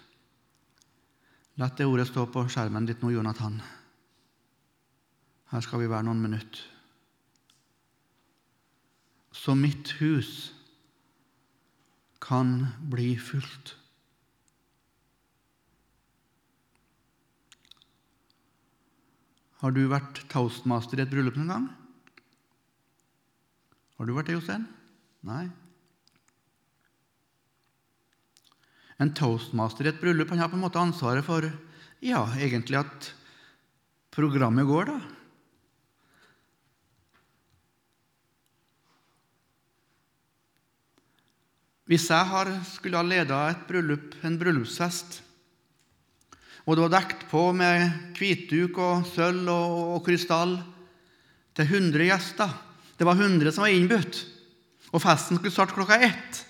[1.59, 3.59] La det ordet stå på skjermen ditt nå, Jonathan.
[5.51, 6.63] Her skal vi være noen minutter.
[9.35, 10.53] Så mitt hus
[12.23, 13.80] kan bli fullt.
[19.61, 21.67] Har du vært toastmaster i et bryllup noen gang?
[24.01, 24.65] Har du vært det, Jostein?
[25.29, 25.45] Nei?
[29.01, 31.45] En toastmaster i et bryllup han har på en måte ansvaret for
[32.01, 33.11] ja, egentlig at
[34.13, 34.99] programmet går, da.
[41.91, 45.21] Hvis jeg har, skulle ha leda et bryllup, en bryllupsfest,
[46.67, 50.59] og det var dekt på med hvitduk og sølv og, og krystall
[51.57, 52.53] til 100 gjester
[52.99, 54.19] Det var 100 som var innbudt,
[54.93, 56.45] og festen skulle starte klokka ett.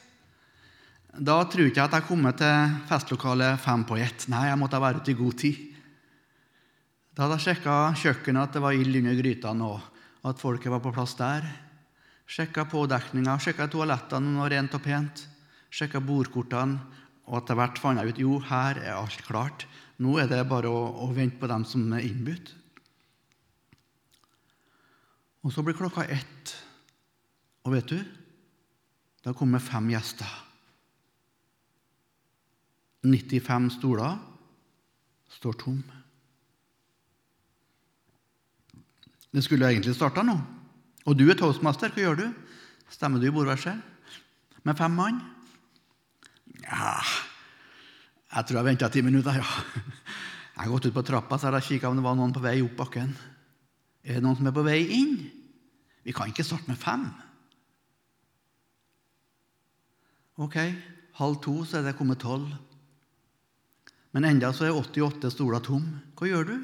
[1.15, 4.27] Da tror jeg at jeg kom til festlokalet fem på ett.
[4.27, 5.61] Nei, jeg måtte være ute i god tid.
[7.15, 10.83] Da hadde jeg sjekka kjøkkenet, at det var ild under grytene, og at folket var
[10.83, 11.47] på plass der.
[12.31, 15.25] Sjekka pådekninga, sjekka toalettene var rent og pent.
[15.71, 16.79] Sjekka bordkortene,
[17.31, 19.67] og etter hvert fant jeg ut jo, her er alt klart.
[20.01, 22.55] Nå er det bare å, å vente på dem som er innbudt.
[25.45, 26.55] Og så blir klokka ett,
[27.65, 28.01] og vet du
[29.21, 30.29] Da kommer fem gjester.
[33.05, 34.17] 95 stoler
[35.29, 35.83] står tom.
[39.29, 40.39] Det skulle egentlig starta nå.
[41.05, 41.93] Og du er toastmaster.
[41.93, 42.27] Hva gjør du?
[42.89, 43.77] Stemmer du i bordverset?
[44.65, 45.21] Med fem mann?
[46.65, 46.97] Ja
[48.31, 49.47] Jeg tror jeg venta ti minutter, ja.
[50.61, 52.59] Jeg har gått ut på trappa så har kikka om det var noen på vei
[52.61, 53.15] opp bakken.
[54.05, 55.15] Er det noen som er på vei inn?
[56.05, 57.07] Vi kan ikke starte med fem.
[60.41, 60.59] Ok,
[61.17, 62.51] halv to så er det kommet tolv.
[64.13, 65.87] Men enda så er 88 stoler tom.
[66.19, 66.55] Hva gjør du?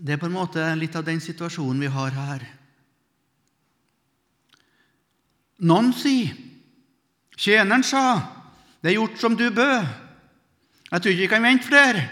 [0.00, 2.44] Det er på en måte litt av den situasjonen vi har her.
[5.60, 6.36] Noen sier,
[7.36, 8.39] 'Tjeneren sa,
[8.80, 10.08] det er gjort som du bød.'
[10.90, 12.08] Jeg tror ikke vi kan vente flere.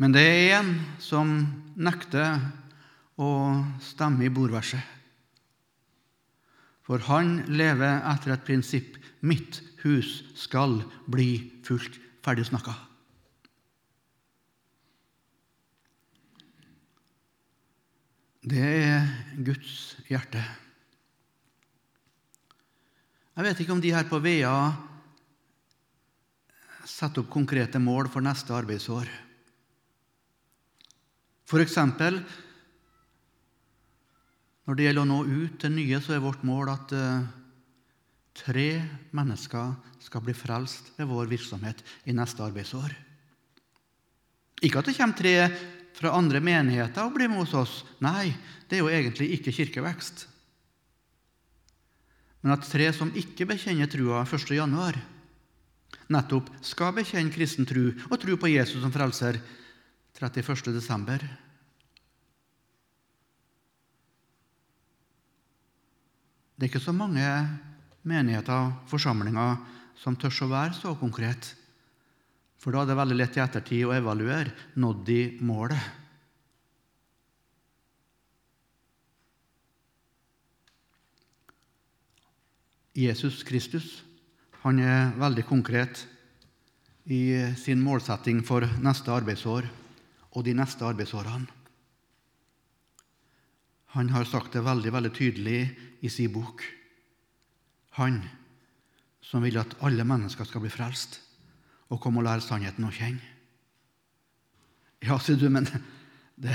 [0.00, 1.28] Men det er en som
[1.76, 2.40] nekter
[3.20, 3.28] å
[3.84, 4.80] stemme i bordverset.
[6.82, 8.96] For han lever etter et prinsipp.
[9.20, 12.00] Mitt hus skal bli fullt.
[12.24, 12.72] Ferdig snakka.
[18.40, 19.06] Det er
[19.44, 20.42] Guds hjerte.
[23.36, 24.54] Jeg vet ikke om de her på Vea
[26.88, 29.10] setter opp konkrete mål for neste arbeidsår.
[31.50, 32.20] Eksempel
[34.70, 37.24] når det gjelder å nå ut til nye, så er vårt mål at uh,
[38.38, 38.68] tre
[39.18, 42.94] mennesker skal bli frelst ved vår virksomhet i neste arbeidsår.
[44.62, 45.34] Ikke at det kommer tre
[45.98, 47.74] fra andre menigheter og blir med hos oss.
[47.98, 48.30] Nei,
[48.70, 50.28] det er jo egentlig ikke kirkevekst.
[52.40, 54.52] Men at tre som ikke bekjenner trua 1.
[54.56, 54.96] januar,
[56.10, 59.40] nettopp skal bekjenne kristen tru og tro på Jesus som frelser
[60.16, 60.72] 31.
[60.74, 61.22] desember.
[66.56, 67.24] Det er ikke så mange
[68.04, 69.60] menigheter, forsamlinger,
[69.96, 71.54] som tør å være så konkret.
[72.60, 74.52] For da er det veldig lett i ettertid å evaluere.
[74.80, 75.99] Nådde de målet?
[82.96, 84.00] Jesus Kristus
[84.64, 86.02] han er veldig konkret
[87.08, 87.22] i
[87.56, 89.68] sin målsetting for neste arbeidsår
[90.36, 91.48] og de neste arbeidsårene.
[93.96, 95.62] Han har sagt det veldig, veldig tydelig
[96.04, 96.62] i sin bok.
[97.98, 98.20] Han
[99.24, 101.18] som vil at alle mennesker skal bli frelst
[101.90, 103.24] og komme og lære sannheten å kjenne.
[105.00, 105.66] Ja, sier du, men
[106.44, 106.54] det,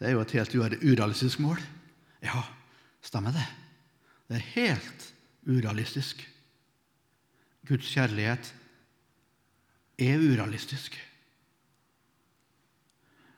[0.00, 1.62] det er jo et helt urealistisk mål.
[2.26, 2.42] Ja,
[3.06, 3.46] stemmer det.
[4.26, 5.12] Det er helt
[5.46, 6.20] urealistisk.
[7.66, 8.52] Guds kjærlighet
[9.98, 10.96] er urealistisk.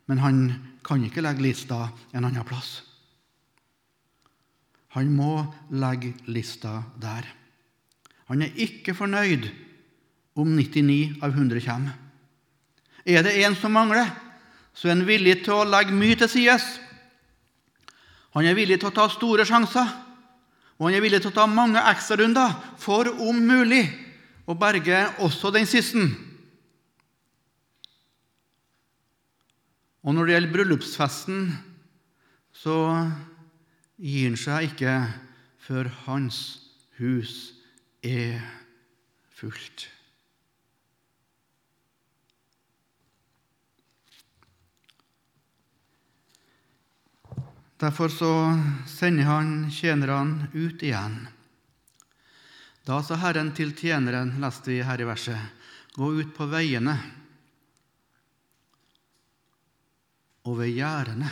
[0.09, 0.39] Men han
[0.85, 2.83] kan ikke legge lista en annen plass.
[4.97, 7.29] Han må legge lista der.
[8.29, 9.51] Han er ikke fornøyd
[10.39, 11.97] om 99 av 100 kommer.
[13.09, 14.09] Er det en som mangler,
[14.75, 16.65] så er han villig til å legge mye til sides.
[18.37, 19.89] Han er villig til å ta store sjanser,
[20.79, 23.83] og han er villig til å ta mange ekstrarunder for om mulig
[24.49, 26.07] å berge også den siste.
[30.07, 31.51] Og når det gjelder bryllupsfesten,
[32.55, 32.79] så
[33.99, 34.95] gir han seg ikke
[35.66, 36.39] før hans
[37.03, 37.35] hus
[38.07, 38.39] er
[39.35, 39.89] fullt.
[47.79, 48.33] Derfor så
[48.91, 51.29] sender han tjenerne ut igjen.
[52.83, 55.39] Da sa Herren til tjeneren, leste vi her i verset,
[55.95, 56.97] gå ut på veiene
[60.49, 61.31] og ved gjerdene.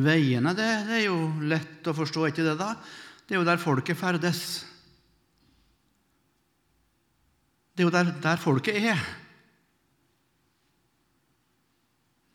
[0.00, 2.58] Veiene, det, det, er jo lett å forstå, ikke det?
[2.60, 2.76] da?
[3.26, 4.60] Det er jo der folket ferdes.
[7.80, 8.98] Det er jo der, der folket er.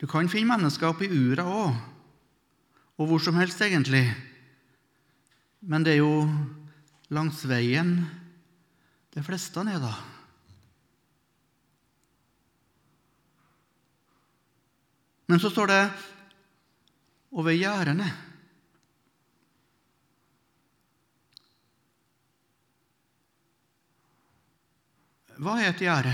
[0.01, 1.75] Du kan finne mennesker oppi ura òg,
[2.97, 4.07] og hvor som helst, egentlig.
[5.61, 6.25] Men det er jo
[7.13, 7.93] langs veien
[9.13, 9.93] de fleste er, da.
[15.29, 15.83] Men så står det
[17.37, 18.09] over gjerdene.
[25.35, 26.13] Hva er et gjerde?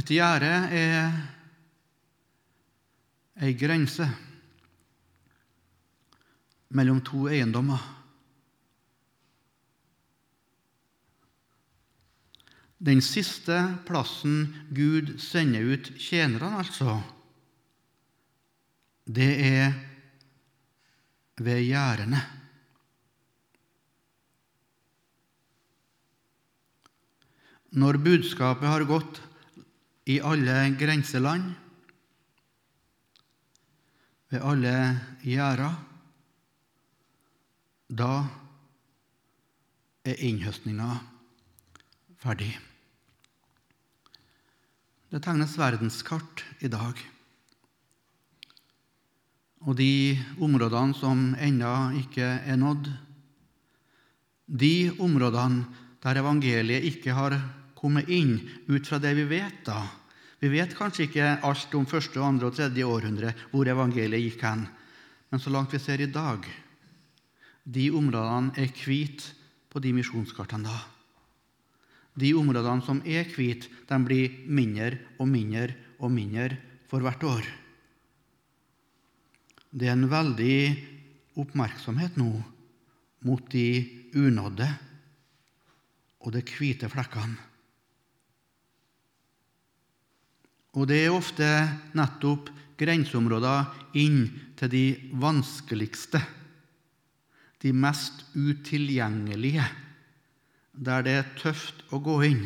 [0.00, 1.18] Et gjerde er
[3.44, 4.06] ei grense
[6.74, 7.82] mellom to eiendommer.
[12.84, 16.96] Den siste plassen Gud sender ut tjenerne, altså,
[19.04, 19.76] det er
[21.44, 22.24] ved gjerdene.
[27.74, 29.16] Når budskapet har gått
[30.06, 31.48] i alle grenseland,
[34.30, 34.74] ved alle
[35.26, 35.74] gjerder,
[37.90, 38.12] da
[40.06, 40.86] er innhøstninga
[42.22, 42.52] ferdig.
[45.10, 46.98] Det tegnes verdenskart i dag.
[49.66, 52.92] Og de områdene som ennå ikke er nådd,
[54.46, 57.38] de områdene der evangeliet ikke har
[57.84, 58.38] kommet inn
[58.72, 59.82] ut fra det vi vet da.
[60.40, 64.64] Vi vet kanskje ikke alt om første, andre og tredje århundre, hvor evangeliet gikk hen.
[65.28, 66.48] Men så langt vi ser i dag,
[67.64, 69.36] de områdene er hvite
[69.72, 70.80] på de misjonskartene da.
[72.16, 76.56] De områdene som er hvite, de blir mindre og mindre og mindre
[76.88, 77.48] for hvert år.
[79.74, 80.58] Det er en veldig
[81.40, 82.30] oppmerksomhet nå
[83.26, 83.66] mot de
[84.14, 84.68] unådde
[86.24, 87.53] og de hvite flekkene.
[90.74, 91.46] Og det er ofte
[91.94, 92.50] nettopp
[92.80, 93.68] grenseområder
[94.00, 94.24] inn
[94.58, 94.84] til de
[95.22, 96.18] vanskeligste,
[97.62, 99.64] de mest utilgjengelige,
[100.74, 102.42] der det er tøft å gå inn,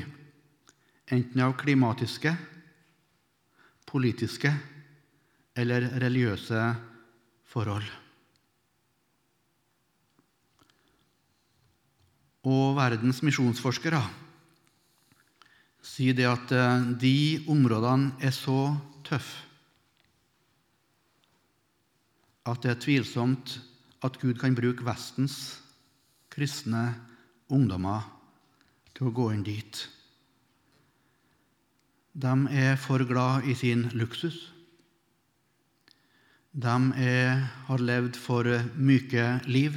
[1.09, 2.35] enten av klimatiske,
[3.89, 4.53] politiske
[5.59, 6.61] eller religiøse
[7.49, 7.89] forhold.
[12.49, 14.05] Og verdens misjonsforskere
[15.89, 17.19] sier det at eh, de
[17.49, 18.75] områdene er så
[19.09, 19.49] tøffe
[22.49, 23.59] at det er tvilsomt
[24.05, 25.59] at Gud kan bruke Vestens
[26.33, 26.93] kristne
[27.53, 28.07] ungdommer
[28.97, 29.81] til å gå inn dit.
[32.19, 34.39] De er for glad i sin luksus.
[36.59, 39.77] De er, har levd for myke liv.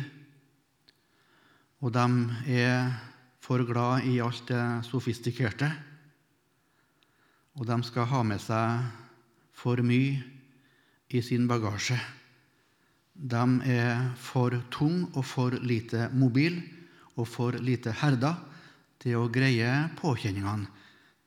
[1.81, 2.07] Og de
[2.49, 2.93] er
[3.43, 5.69] for glad i alt det sofistikerte.
[7.59, 8.85] Og de skal ha med seg
[9.57, 10.21] for mye
[11.11, 11.97] i sin bagasje.
[13.13, 16.61] De er for tung og for lite mobil
[17.17, 18.37] og for lite herda
[19.01, 20.69] til å greie påkjenningene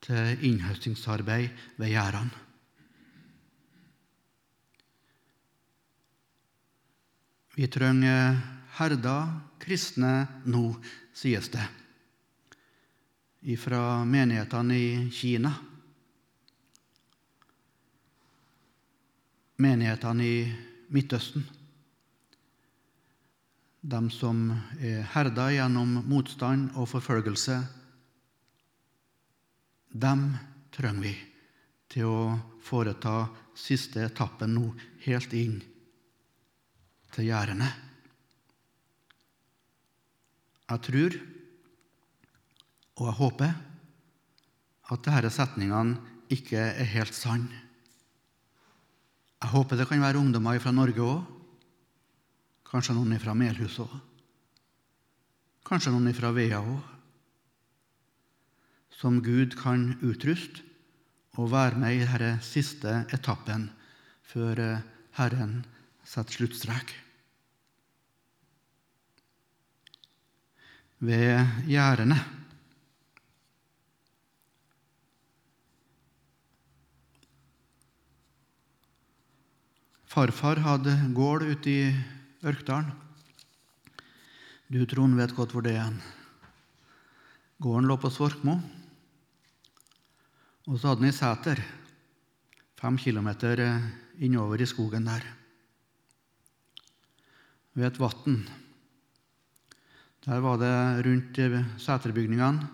[0.05, 2.41] til innhøstingsarbeid ved gjerdene.
[7.55, 8.35] Vi trenger
[8.75, 9.15] herda
[9.63, 10.65] kristne nå,
[11.15, 11.63] sies det,
[13.61, 15.53] fra menighetene i Kina.
[19.61, 20.39] Menighetene i
[20.91, 21.45] Midtøsten.
[23.85, 24.49] De som
[24.81, 27.59] er herda gjennom motstand og forfølgelse.
[29.95, 30.25] Dem
[30.75, 31.13] trenger vi
[31.93, 32.19] til å
[32.65, 34.73] foreta siste etappen nå,
[35.05, 35.61] helt inn
[37.15, 37.69] til gjerdene.
[40.65, 41.19] Jeg tror
[42.95, 43.55] og jeg håper
[44.95, 45.97] at disse setningene
[46.31, 47.64] ikke er helt sanne.
[49.45, 51.19] Jeg håper det kan være ungdommer fra Norge òg.
[52.65, 53.91] Kanskje noen fra Melhus òg.
[55.69, 56.81] Kanskje noen fra Vea òg.
[58.89, 60.65] Som Gud kan utruste
[61.37, 63.69] og være med i denne siste etappen
[64.25, 64.65] før
[65.19, 65.59] Herren
[66.01, 66.95] setter sluttstrek.
[71.05, 72.17] ved gjerdene.
[80.15, 81.87] Farfar hadde gård ute i
[82.47, 82.87] Ørkdalen.
[84.71, 85.91] Du, Trond, vet godt hvor det er.
[87.59, 88.53] Gården lå på Svorkmo.
[90.71, 91.59] Og så hadde han ei seter
[92.79, 93.59] fem kilometer
[94.23, 95.27] innover i skogen der,
[97.75, 98.39] ved et vann.
[100.23, 100.75] Der var det
[101.11, 101.43] rundt
[101.75, 102.69] seterbygningene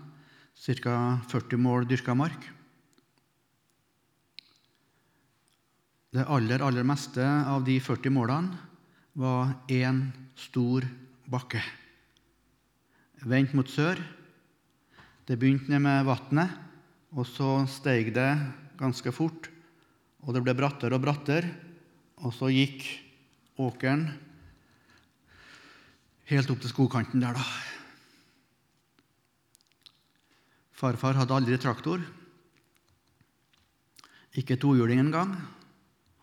[0.61, 0.95] ca.
[1.33, 2.51] 40 mål dyrka mark.
[6.11, 8.57] Det aller, aller meste av de 40 målene
[9.15, 10.83] var én stor
[11.31, 11.61] bakke.
[13.23, 13.95] Vendt mot sør.
[15.23, 16.51] Det begynte ned med vannet,
[17.15, 18.27] og så steg det
[18.75, 19.47] ganske fort.
[20.27, 21.47] Og det ble brattere og brattere,
[22.19, 22.83] og så gikk
[23.55, 24.03] åkeren
[26.27, 27.45] helt opp til skogkanten der, da.
[30.75, 32.03] Farfar hadde aldri traktor.
[34.35, 35.37] Ikke tohjuling engang.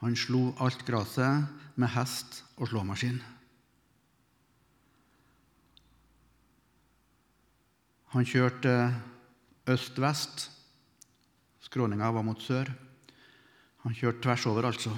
[0.03, 3.19] Han slo alt gresset med hest og slåmaskin.
[8.15, 8.75] Han kjørte
[9.69, 10.49] øst-vest.
[11.61, 12.71] Skråninga var mot sør.
[13.85, 14.95] Han kjørte tvers over, altså.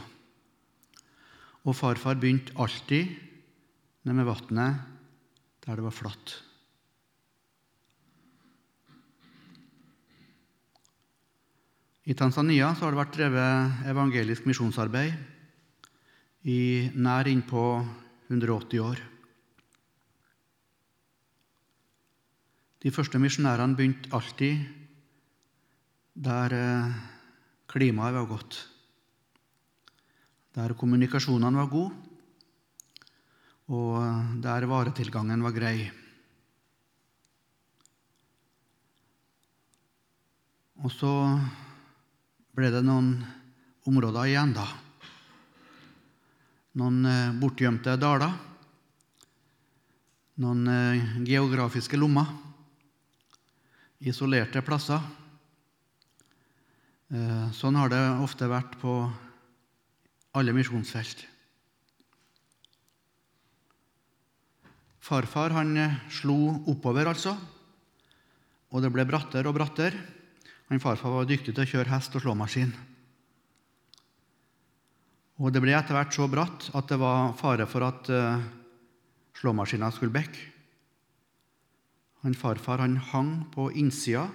[1.65, 3.11] Og farfar begynte alltid
[4.05, 4.79] ned med vannet
[5.65, 6.39] der det var flatt.
[12.09, 15.13] I Tanzania har det vært drevet evangelisk misjonsarbeid
[16.49, 17.65] i nær innpå
[18.33, 19.03] 180 år.
[22.81, 24.65] De første misjonærene begynte alltid
[26.17, 26.97] der eh,
[27.69, 28.57] klimaet var godt,
[30.57, 31.93] der kommunikasjonene var gode,
[33.69, 35.91] og der varetilgangen var grei.
[40.81, 41.13] Og så
[42.57, 43.13] ble det noen
[43.87, 44.67] områder igjen, da.
[46.81, 48.31] Noen eh, bortgjemte daler.
[50.43, 52.31] Noen eh, geografiske lommer.
[54.01, 55.03] Isolerte plasser.
[57.11, 58.95] Eh, sånn har det ofte vært på
[60.39, 61.27] alle misjonsfelt.
[65.01, 65.75] Farfar han
[66.13, 66.37] slo
[66.71, 67.33] oppover, altså,
[68.71, 70.20] og det ble brattere og brattere.
[70.71, 72.71] Han farfar var dyktig til å kjøre hest og slåmaskin.
[75.41, 78.43] Og det ble etter hvert så bratt at det var fare for at uh,
[79.41, 80.47] slåmaskina skulle bekke.
[82.21, 84.27] Han farfar han hang på innsida,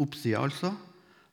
[0.00, 0.72] oppsida altså.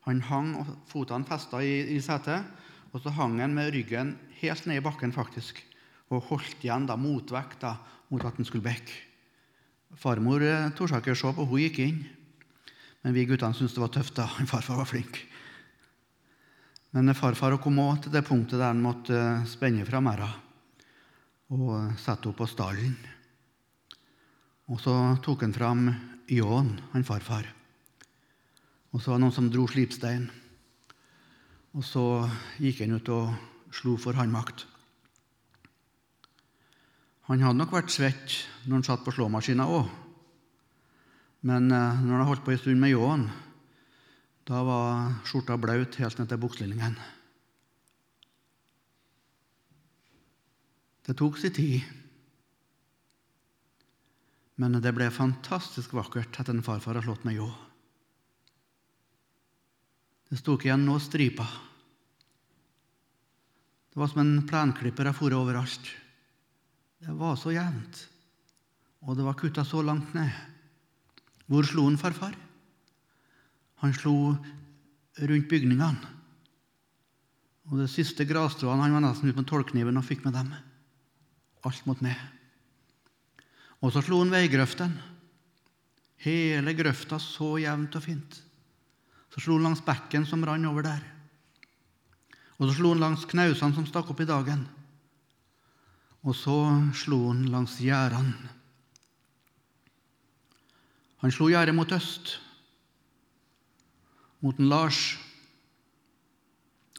[0.05, 2.43] Han hang og fotene festa i, i setet,
[2.91, 5.61] og så hang han med ryggen helt ned i bakken faktisk,
[6.11, 7.77] og holdt igjen da motvekt da,
[8.11, 8.97] mot at han skulle bekke.
[9.97, 12.03] Farmor uh, torde ikke se på, hun gikk inn.
[13.01, 14.27] Men vi guttene syntes det var tøft da.
[14.51, 15.21] Farfar var flink.
[16.91, 19.15] Men farfar kom òg til det punktet der han måtte
[19.47, 20.27] spenne fra merda
[21.51, 22.97] og sette opp på stallen.
[24.71, 25.87] Og så tok han fram
[26.31, 27.47] ljåen, han farfar.
[28.91, 30.27] Og så var det noen som dro slipstein.
[31.75, 32.03] Og så
[32.59, 33.31] gikk han ut og
[33.75, 34.65] slo for håndmakt.
[37.31, 39.87] Han hadde nok vært svett når han satt på slåmaskina òg.
[41.47, 43.25] Men eh, når han holdt på en stund med ljåen,
[44.45, 46.99] da var skjorta blaut helt ned til bukselinningen.
[51.01, 51.81] Det tok sin tid,
[54.61, 57.47] men det ble fantastisk vakkert etter en farfar har slått med ljå.
[60.29, 61.57] Det sto ikke igjen noen striper.
[63.91, 65.89] Det var som en plenklipper jeg for overalt.
[67.01, 68.05] Det var så jevnt,
[69.03, 70.31] og det var kutta så langt ned.
[71.51, 72.35] Hvor slo han farfar?
[73.83, 74.15] Han slo
[75.19, 76.11] rundt bygningene.
[77.67, 80.53] Og det siste grasstråene han var nesten ut med tollkniven og fikk med dem.
[81.67, 82.15] Alt mot ned.
[83.83, 84.93] Og så slo han veigrøften.
[86.23, 88.39] Hele grøfta så jevnt og fint.
[89.33, 91.03] Så slo han langs bekken som rant over der.
[92.59, 94.63] Og så slo han langs knausene som stakk opp i dagen.
[96.21, 96.55] Og så
[96.95, 98.60] slo han langs gjerdene.
[101.21, 102.39] Han slo gjerdet mot øst
[104.41, 105.19] mot en Lars,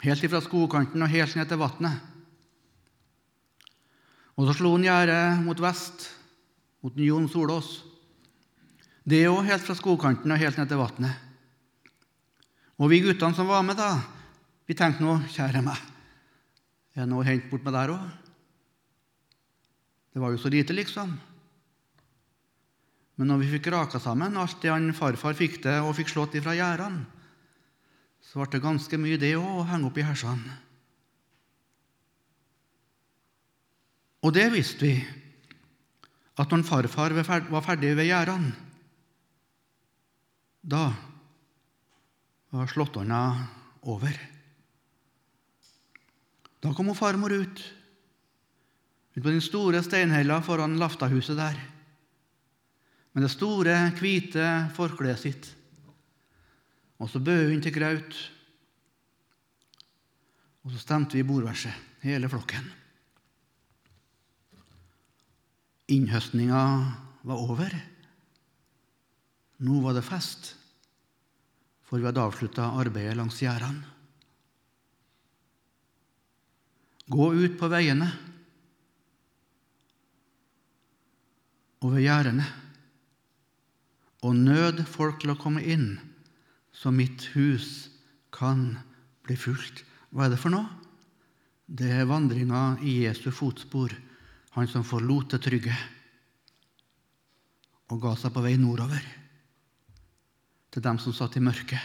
[0.02, 1.98] helt ifra skogkanten og helt ned til vannet.
[4.38, 6.06] Og så slo han gjerdet mot vest,
[6.82, 7.74] mot en Jon Solås.
[9.02, 11.28] Det òg helt fra skogkanten og helt ned til vannet.
[12.78, 13.98] Og vi guttene som var med, da,
[14.66, 15.78] vi tenkte nå, kjære meg,
[16.94, 18.06] er det noe å hente bort med der òg?
[20.12, 21.14] Det var jo så lite, liksom.
[23.20, 26.36] Men når vi fikk raka sammen alt det han farfar fikk til og fikk slått
[26.38, 27.04] ifra gjerdene,
[28.22, 30.54] så ble det ganske mye det òg å henge opp i hersene.
[34.22, 34.94] Og det visste vi,
[36.38, 38.52] at når farfar var ferdig ved gjerdene,
[40.62, 40.84] da
[42.54, 43.20] var slåttånda
[43.90, 44.14] over.
[46.62, 47.62] Da kom farmor ut,
[49.16, 51.58] ut på den store steinhella foran Laftahuset der,
[53.12, 54.46] med det store, hvite
[54.76, 55.48] forkleet sitt.
[57.02, 58.18] Og så bød hun til graut.
[60.62, 61.74] Og så stemte vi i bordverset,
[62.06, 62.68] hele flokken.
[65.92, 66.62] Innhøstninga
[67.26, 67.74] var over.
[69.62, 70.54] Nå var det fest,
[71.86, 73.90] for vi hadde avslutta arbeidet langs gjerdene.
[77.12, 78.06] Gå ut på veiene
[81.82, 82.46] og ved gjerdene
[84.22, 85.96] og nød folk til å komme inn
[86.72, 87.90] så mitt hus
[88.32, 88.78] kan
[89.26, 89.82] bli fullt.
[90.10, 90.68] Hva er det for noe?
[91.66, 93.92] Det er vandringa i Jesu fotspor,
[94.52, 95.74] han som forlot det trygge
[97.92, 99.02] og ga seg på vei nordover,
[100.72, 101.80] til dem som satt i mørket.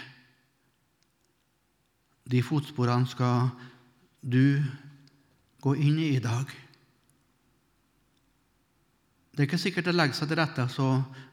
[2.27, 3.49] De fotsporene skal
[4.23, 4.63] du
[5.63, 6.47] gå inn i i dag.
[9.37, 10.87] Det er ikke sikkert det legger seg til rette så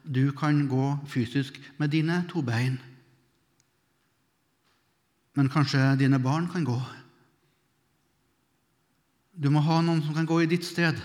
[0.05, 2.77] du kan gå fysisk med dine to bein
[5.35, 6.77] men kanskje dine barn kan gå.
[9.35, 10.95] Du må ha noen som kan gå i ditt sted,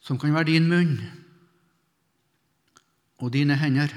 [0.00, 0.94] som kan være din munn
[3.20, 3.92] og dine hender.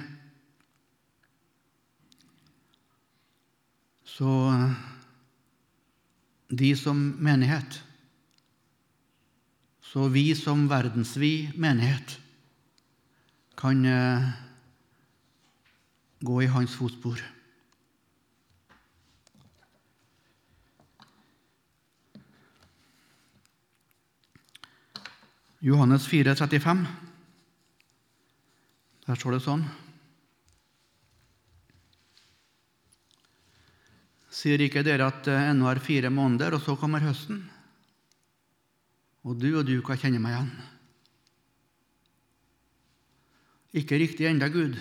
[4.03, 4.33] Så
[6.51, 7.79] de som menighet,
[9.89, 12.19] så vi som verdensvid menighet,
[13.57, 14.29] kan eh,
[16.19, 17.23] gå i hans fotspor.
[25.59, 26.85] Johannes 4, 35.
[29.09, 29.65] Der står det sånn
[34.39, 37.41] Sier ikke dere at det ennå er fire måneder, og så kommer høsten?
[39.29, 40.53] Og du og du kan kjenne meg igjen.
[43.77, 44.79] Ikke riktig enda, Gud,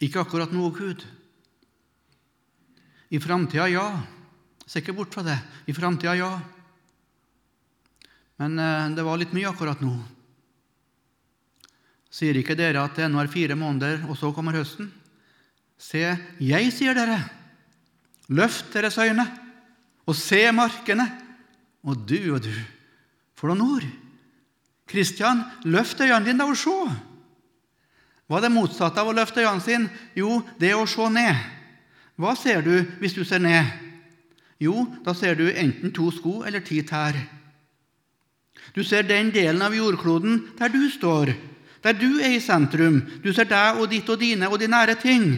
[0.00, 1.04] ikke akkurat nå, Gud.
[3.12, 3.84] I framtida, ja.
[4.64, 5.36] Se ikke bort fra det.
[5.68, 6.30] I framtida, ja.
[8.40, 9.92] Men eh, det var litt mye akkurat nå.
[12.10, 14.88] Sier ikke dere at det ennå er fire måneder, og så kommer høsten?
[15.80, 16.00] Se,
[16.40, 17.20] jeg sier dere,
[18.32, 19.26] løft deres øyne
[20.08, 21.06] og se markene.
[21.86, 22.52] Og du og du,
[23.38, 23.86] for noen ord!
[24.90, 26.76] Kristian, løft øynene dine og se!
[28.30, 29.90] Hva er det motsatte av å løfte øynene sine?
[30.18, 31.38] Jo, det er å se ned.
[32.20, 33.70] Hva ser du hvis du ser ned?
[34.60, 37.16] Jo, da ser du enten to sko eller ti tær.
[38.76, 41.32] Du ser den delen av jordkloden der du står,
[41.82, 43.00] der du er i sentrum.
[43.24, 45.32] Du ser deg og ditt og dine og de nære ting.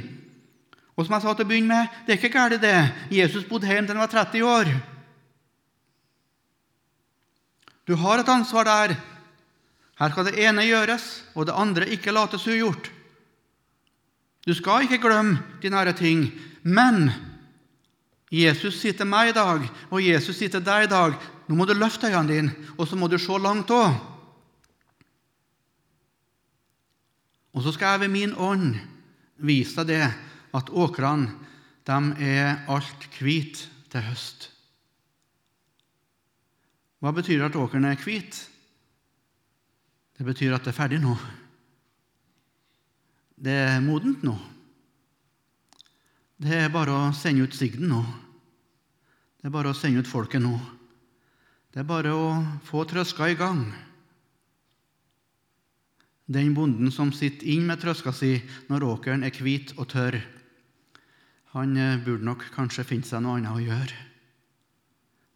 [0.98, 2.76] Og som jeg sa til å begynne med, det er ikke galt, det.
[3.14, 4.72] Jesus bodde hjemme til han var 30 år.
[7.92, 8.94] Du har et ansvar der.
[10.00, 11.04] Her skal det ene gjøres,
[11.36, 12.88] og det andre ikke lates ugjort.
[14.46, 16.24] Du skal ikke glemme de nære ting.
[16.64, 17.10] Men
[18.32, 21.18] Jesus til meg i dag, og Jesus til deg i dag
[21.48, 23.92] nå må du løfte øynene dine, og så må du se langt òg.
[27.52, 28.78] Og så skal jeg ved min ånd
[29.36, 30.08] vise deg det
[30.56, 31.28] at åkrene
[32.16, 34.51] er alt hvite til høst.
[37.02, 38.36] Hva betyr det at åkeren er hvit?
[40.14, 41.16] Det betyr at det er ferdig nå.
[43.42, 44.36] Det er modent nå.
[46.38, 48.02] Det er bare å sende ut sigden nå.
[49.42, 50.54] Det er bare å sende ut folket nå.
[51.74, 52.28] Det er bare å
[52.68, 53.64] få trøska i gang.
[56.30, 58.36] Den bonden som sitter inn med trøska si
[58.70, 60.20] når åkeren er hvit og tørr,
[61.52, 64.11] han eh, burde nok kanskje finne seg noe annet å gjøre.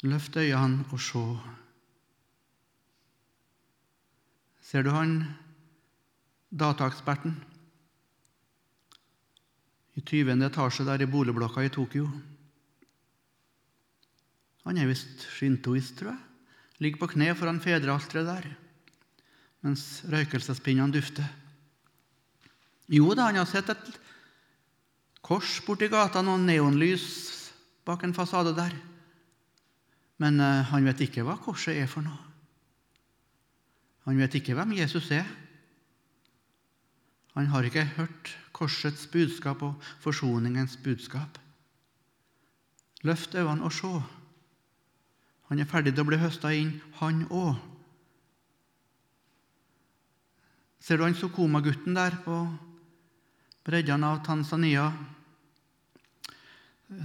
[0.07, 1.25] Løft øynene og se.
[4.63, 5.19] Ser du han
[6.51, 7.35] dataeksperten
[9.97, 10.37] i 20.
[10.47, 12.07] etasje der i boligblokka i Tokyo?
[14.67, 16.23] Han er visst shintoist, tror jeg.
[16.83, 18.49] Ligger på kne foran fedrealteret der
[19.67, 21.27] mens røykelsespinnene dufter.
[22.87, 23.87] Jo da, han har sett et
[25.27, 27.07] kors borti gata, noen neonlys
[27.87, 28.77] bak en fasade der.
[30.23, 32.23] Men uh, han vet ikke hva korset er for noe.
[34.07, 35.27] Han vet ikke hvem Jesus er.
[37.35, 41.37] Han har ikke hørt korsets budskap og forsoningens budskap.
[43.05, 43.91] Løft øynene og se.
[45.51, 47.59] Han er ferdig til å bli høsta inn, han òg.
[50.81, 52.41] Ser du han Sokoma-gutten der på
[53.67, 54.89] breddene av Tanzania?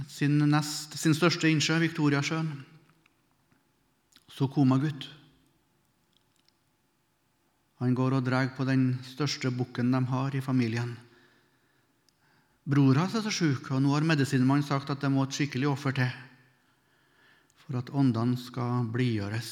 [0.08, 2.52] Sin, nest, sin største innsjø, Viktoriasjøen.
[4.32, 5.08] Sukuma-gutt.
[7.82, 10.94] Han går og drar på den største bukken de har i familien.
[12.62, 15.72] Bror hans er så sjuk, og nå har medisinmannen sagt at det må et skikkelig
[15.72, 16.12] offer til
[17.62, 19.50] for at åndene skal blidgjøres.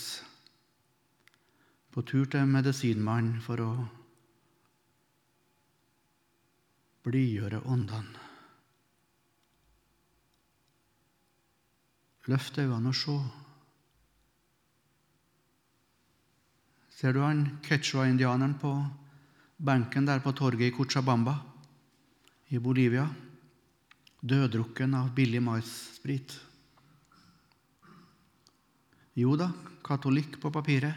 [1.91, 3.71] På tur til medisinmannen for å
[7.07, 8.27] blidgjøre åndene.
[12.31, 13.17] Løft øynene og se.
[17.01, 18.71] Ser du han quechua-indianeren på
[19.57, 21.33] benken der på torget i Cochabamba
[22.53, 23.07] i Bolivia?
[24.21, 26.35] Døddrukken av billig maissprit.
[29.17, 29.49] Jo da,
[29.81, 30.93] katolikk på papiret.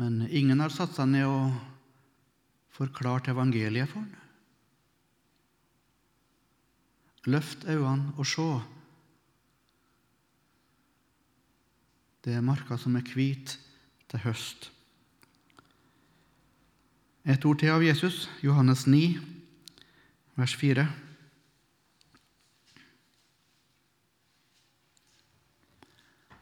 [0.00, 1.52] Men ingen har satt seg ned og
[2.72, 4.16] forklart evangeliet for ham.
[7.28, 8.50] Løft øynene og se.
[12.24, 13.58] Det er marka som er hvit
[14.08, 14.70] til høst.
[17.28, 19.18] Et ord til av Jesus, Johannes 9,
[20.38, 20.86] vers 4.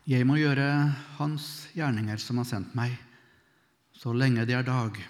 [0.06, 0.68] Jeg må gjøre
[1.16, 2.92] Hans gjerninger som har sendt meg,
[3.90, 5.00] så lenge det er dag.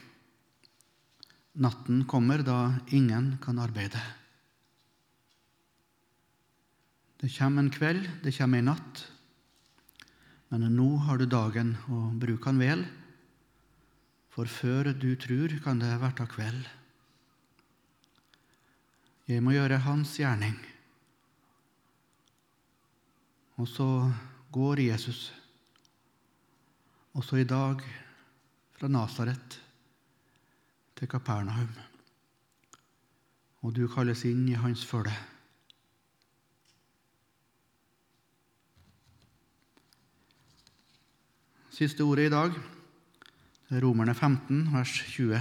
[1.61, 4.01] Natten kommer da ingen kan arbeide.
[7.21, 9.05] Det kommer en kveld, det kommer en natt,
[10.53, 12.85] men nå har du dagen, og bruk han vel,
[14.31, 16.67] for før du tror, kan det verta kveld.
[19.27, 20.55] Jeg må gjøre Hans gjerning.
[23.57, 23.89] Og så
[24.53, 25.33] går Jesus
[27.17, 27.81] også i dag
[28.77, 29.57] fra Nasaret
[30.97, 31.73] til Kapernaum,
[33.65, 35.17] og du kalles inn i hans følge.
[41.77, 42.55] Siste ordet i dag
[43.69, 45.41] er Romerne 15, vers 20.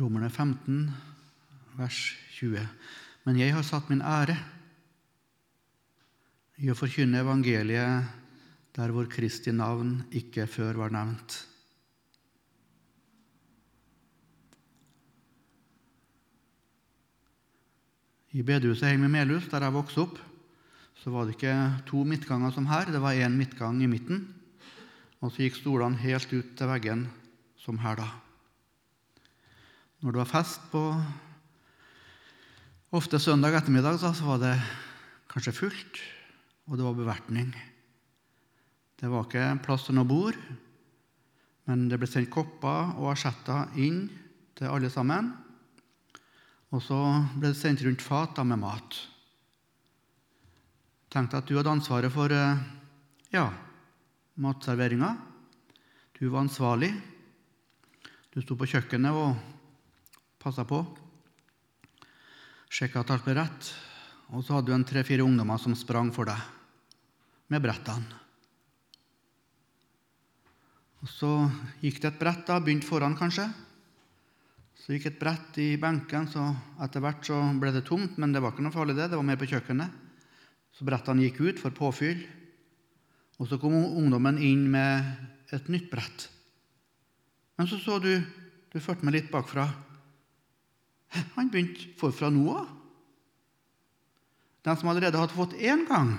[0.00, 0.86] Romerne 15,
[1.76, 1.98] vers
[2.38, 2.64] 20.
[3.28, 4.38] Men jeg har satt min ære
[6.64, 8.08] i å forkynne evangeliet
[8.72, 11.42] der hvor Kristi navn ikke før var nevnt.
[18.32, 20.24] I bedehuset hjemme i Melhus, der jeg vokste opp,
[21.04, 22.88] så var det ikke to midtganger som her.
[22.88, 24.22] Det var én midtgang i midten,
[25.20, 27.02] og så gikk stolene helt ut til veggen,
[27.60, 28.08] som her, da.
[30.00, 30.80] Når det var fest på
[32.96, 34.56] ofte søndag ettermiddag, så var det
[35.28, 36.00] kanskje fullt,
[36.72, 37.52] og det var bevertning.
[38.96, 40.40] Det var ikke plass til noe bord,
[41.68, 44.06] men det ble sendt kopper og asjetter inn
[44.56, 45.34] til alle sammen.
[46.72, 47.00] Og så
[47.36, 49.04] ble det sendt rundt fat med mat.
[51.14, 52.62] Tenk deg at du hadde ansvaret for eh,
[53.30, 53.44] ja,
[54.42, 55.12] matserveringa.
[56.18, 56.88] Du var ansvarlig.
[58.34, 59.36] Du sto på kjøkkenet og
[60.42, 60.80] passa på.
[62.66, 63.70] Sjekka at alt ble rett.
[64.34, 66.50] Og så hadde du en tre-fire ungdommer som sprang for deg
[67.54, 68.22] med brettene.
[71.04, 71.30] Og Så
[71.78, 73.46] gikk det et brett, da, begynte foran kanskje.
[74.82, 76.48] Så gikk et brett i benken, så
[76.82, 79.12] etter hvert så ble det tomt, men det var ikke noe farlig, det.
[79.12, 80.00] Det var mer på kjøkkenet.
[80.74, 82.24] Så brettene gikk ut for påfyll.
[83.38, 86.28] Og så kom ungdommen inn med et nytt brett.
[87.58, 88.14] Men så så du
[88.74, 89.68] Du fulgte med litt bakfra.
[91.36, 92.66] Han begynte forfra nå òg.
[94.66, 96.16] De som allerede hadde fått én gang,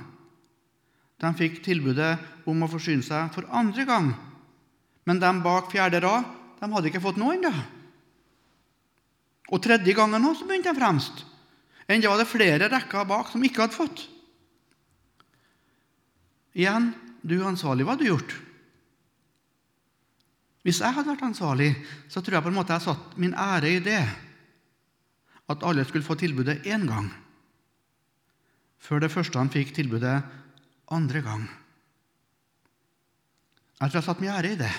[1.19, 2.13] de fikk tilbudet
[2.47, 4.07] om å forsyne seg for andre gang.
[5.03, 6.31] Men de bak fjerde rad
[6.61, 7.51] de hadde ikke fått noe ennå.
[9.51, 11.25] Og tredje gangen også begynte de fremst.
[11.91, 14.07] Enda var det flere rekker bak som ikke hadde fått.
[16.55, 16.93] Igjen
[17.25, 18.35] du er ansvarlig, hva hadde du gjort?
[20.65, 21.69] Hvis jeg hadde vært ansvarlig,
[22.09, 24.01] så tror jeg på en måte jeg satt min ære i det.
[25.51, 27.11] At alle skulle få tilbudet én gang,
[28.81, 30.15] før det første han fikk tilbudet
[30.89, 31.43] andre gang.
[33.77, 34.71] Jeg tror jeg satt min ære i det.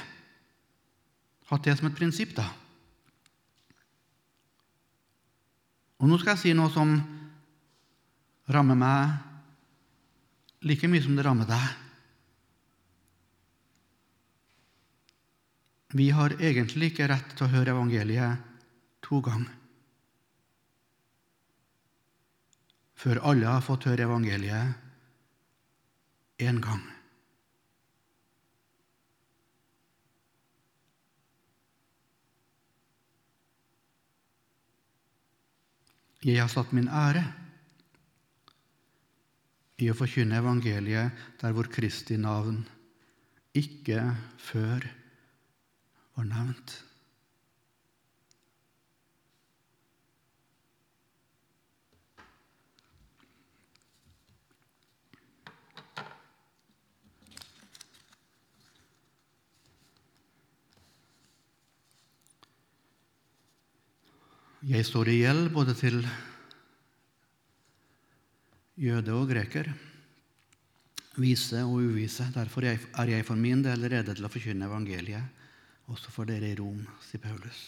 [1.52, 2.48] Hatt det som et prinsipp, da.
[6.02, 6.96] Og nå skal jeg si noe som
[8.50, 9.25] rammer meg
[10.66, 11.66] like mye som det rammer deg.
[15.96, 18.42] Vi har egentlig ikke rett til å høre evangeliet
[19.06, 19.52] to ganger.
[22.96, 24.74] Før alle har fått høre evangeliet
[26.42, 26.82] én gang.
[36.26, 37.22] Jeg har satt min ære
[39.76, 42.62] i å forkynne evangeliet der hvor Kristi navn
[43.56, 44.00] ikke
[44.40, 44.86] før
[46.16, 46.76] var nevnt.
[64.66, 66.00] Jeg står i gjeld både til
[68.76, 69.70] jøde og greker,
[71.16, 72.28] vise og uvise.
[72.34, 75.36] Derfor er jeg for min del rede til å forkynne evangeliet
[75.92, 77.60] også for dere i Rom, sier Paulus.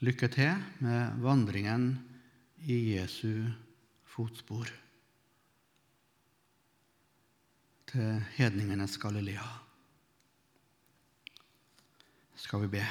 [0.00, 0.54] Lykke til
[0.84, 1.90] med vandringen
[2.70, 3.50] i Jesu
[4.06, 4.70] fotspor
[7.88, 9.48] til hedningenes Galilea.
[12.38, 12.84] Skal vi be.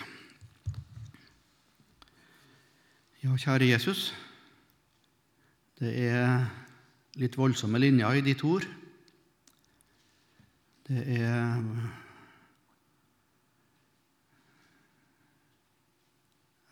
[3.24, 4.12] Ja, kjære Jesus.
[5.78, 6.48] Det er
[7.22, 8.66] litt voldsomme linjer i ditt ord.
[10.88, 11.64] Det er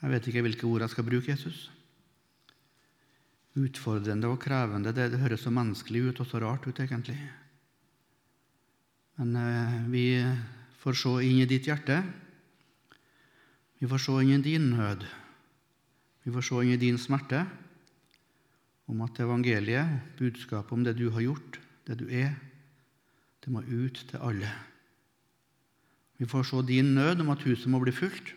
[0.06, 1.64] Jeg vet ikke hvilke ord jeg skal bruke, Jesus.
[3.58, 4.92] Utfordrende og krevende.
[4.94, 7.18] Det, det høres så menneskelig ut og så rart ut, egentlig.
[9.18, 10.06] Men eh, vi
[10.84, 12.04] får se inn i ditt hjerte.
[13.82, 15.08] Vi får se inn i din nød.
[16.22, 17.42] Vi får se inn i din smerte
[18.92, 22.36] om at evangeliet, budskapet om det du har gjort, det du er,
[23.42, 24.50] det må ut til alle.
[26.18, 28.32] Vi får se din nød om at huset må bli fullt.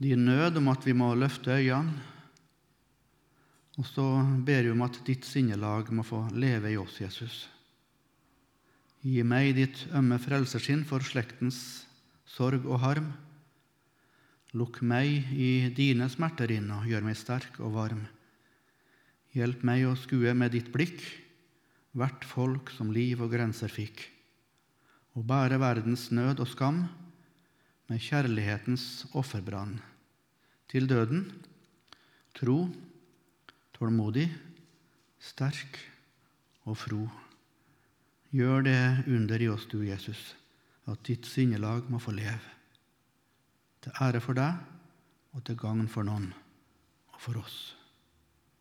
[0.00, 2.00] Din nød om at vi må løfte øynene.
[3.78, 4.04] Og så
[4.44, 7.48] ber vi om at ditt sinnelag må få leve i oss, Jesus.
[9.00, 11.86] Gi meg ditt ømme frelseskinn for slektens
[12.28, 13.12] sorg og harm.
[14.52, 18.02] Lukk meg i dine smerter inn og gjør meg sterk og varm.
[19.36, 21.02] Hjelp meg å skue med ditt blikk
[21.94, 24.02] hvert folk som liv og grenser fikk,
[25.14, 26.84] og bære verdens nød og skam
[27.90, 29.78] med kjærlighetens offerbrann
[30.70, 31.24] til døden.
[32.38, 32.68] Tro,
[33.74, 34.28] tålmodig,
[35.18, 35.78] sterk
[36.66, 37.02] og fro.
[38.30, 40.34] Gjør det under i oss, du Jesus,
[40.86, 42.58] at ditt sinnelag må få leve.
[43.82, 44.58] Til ære for deg
[45.34, 46.30] og til gagn for noen
[47.10, 47.62] og for oss.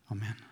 [0.09, 0.49] Amen.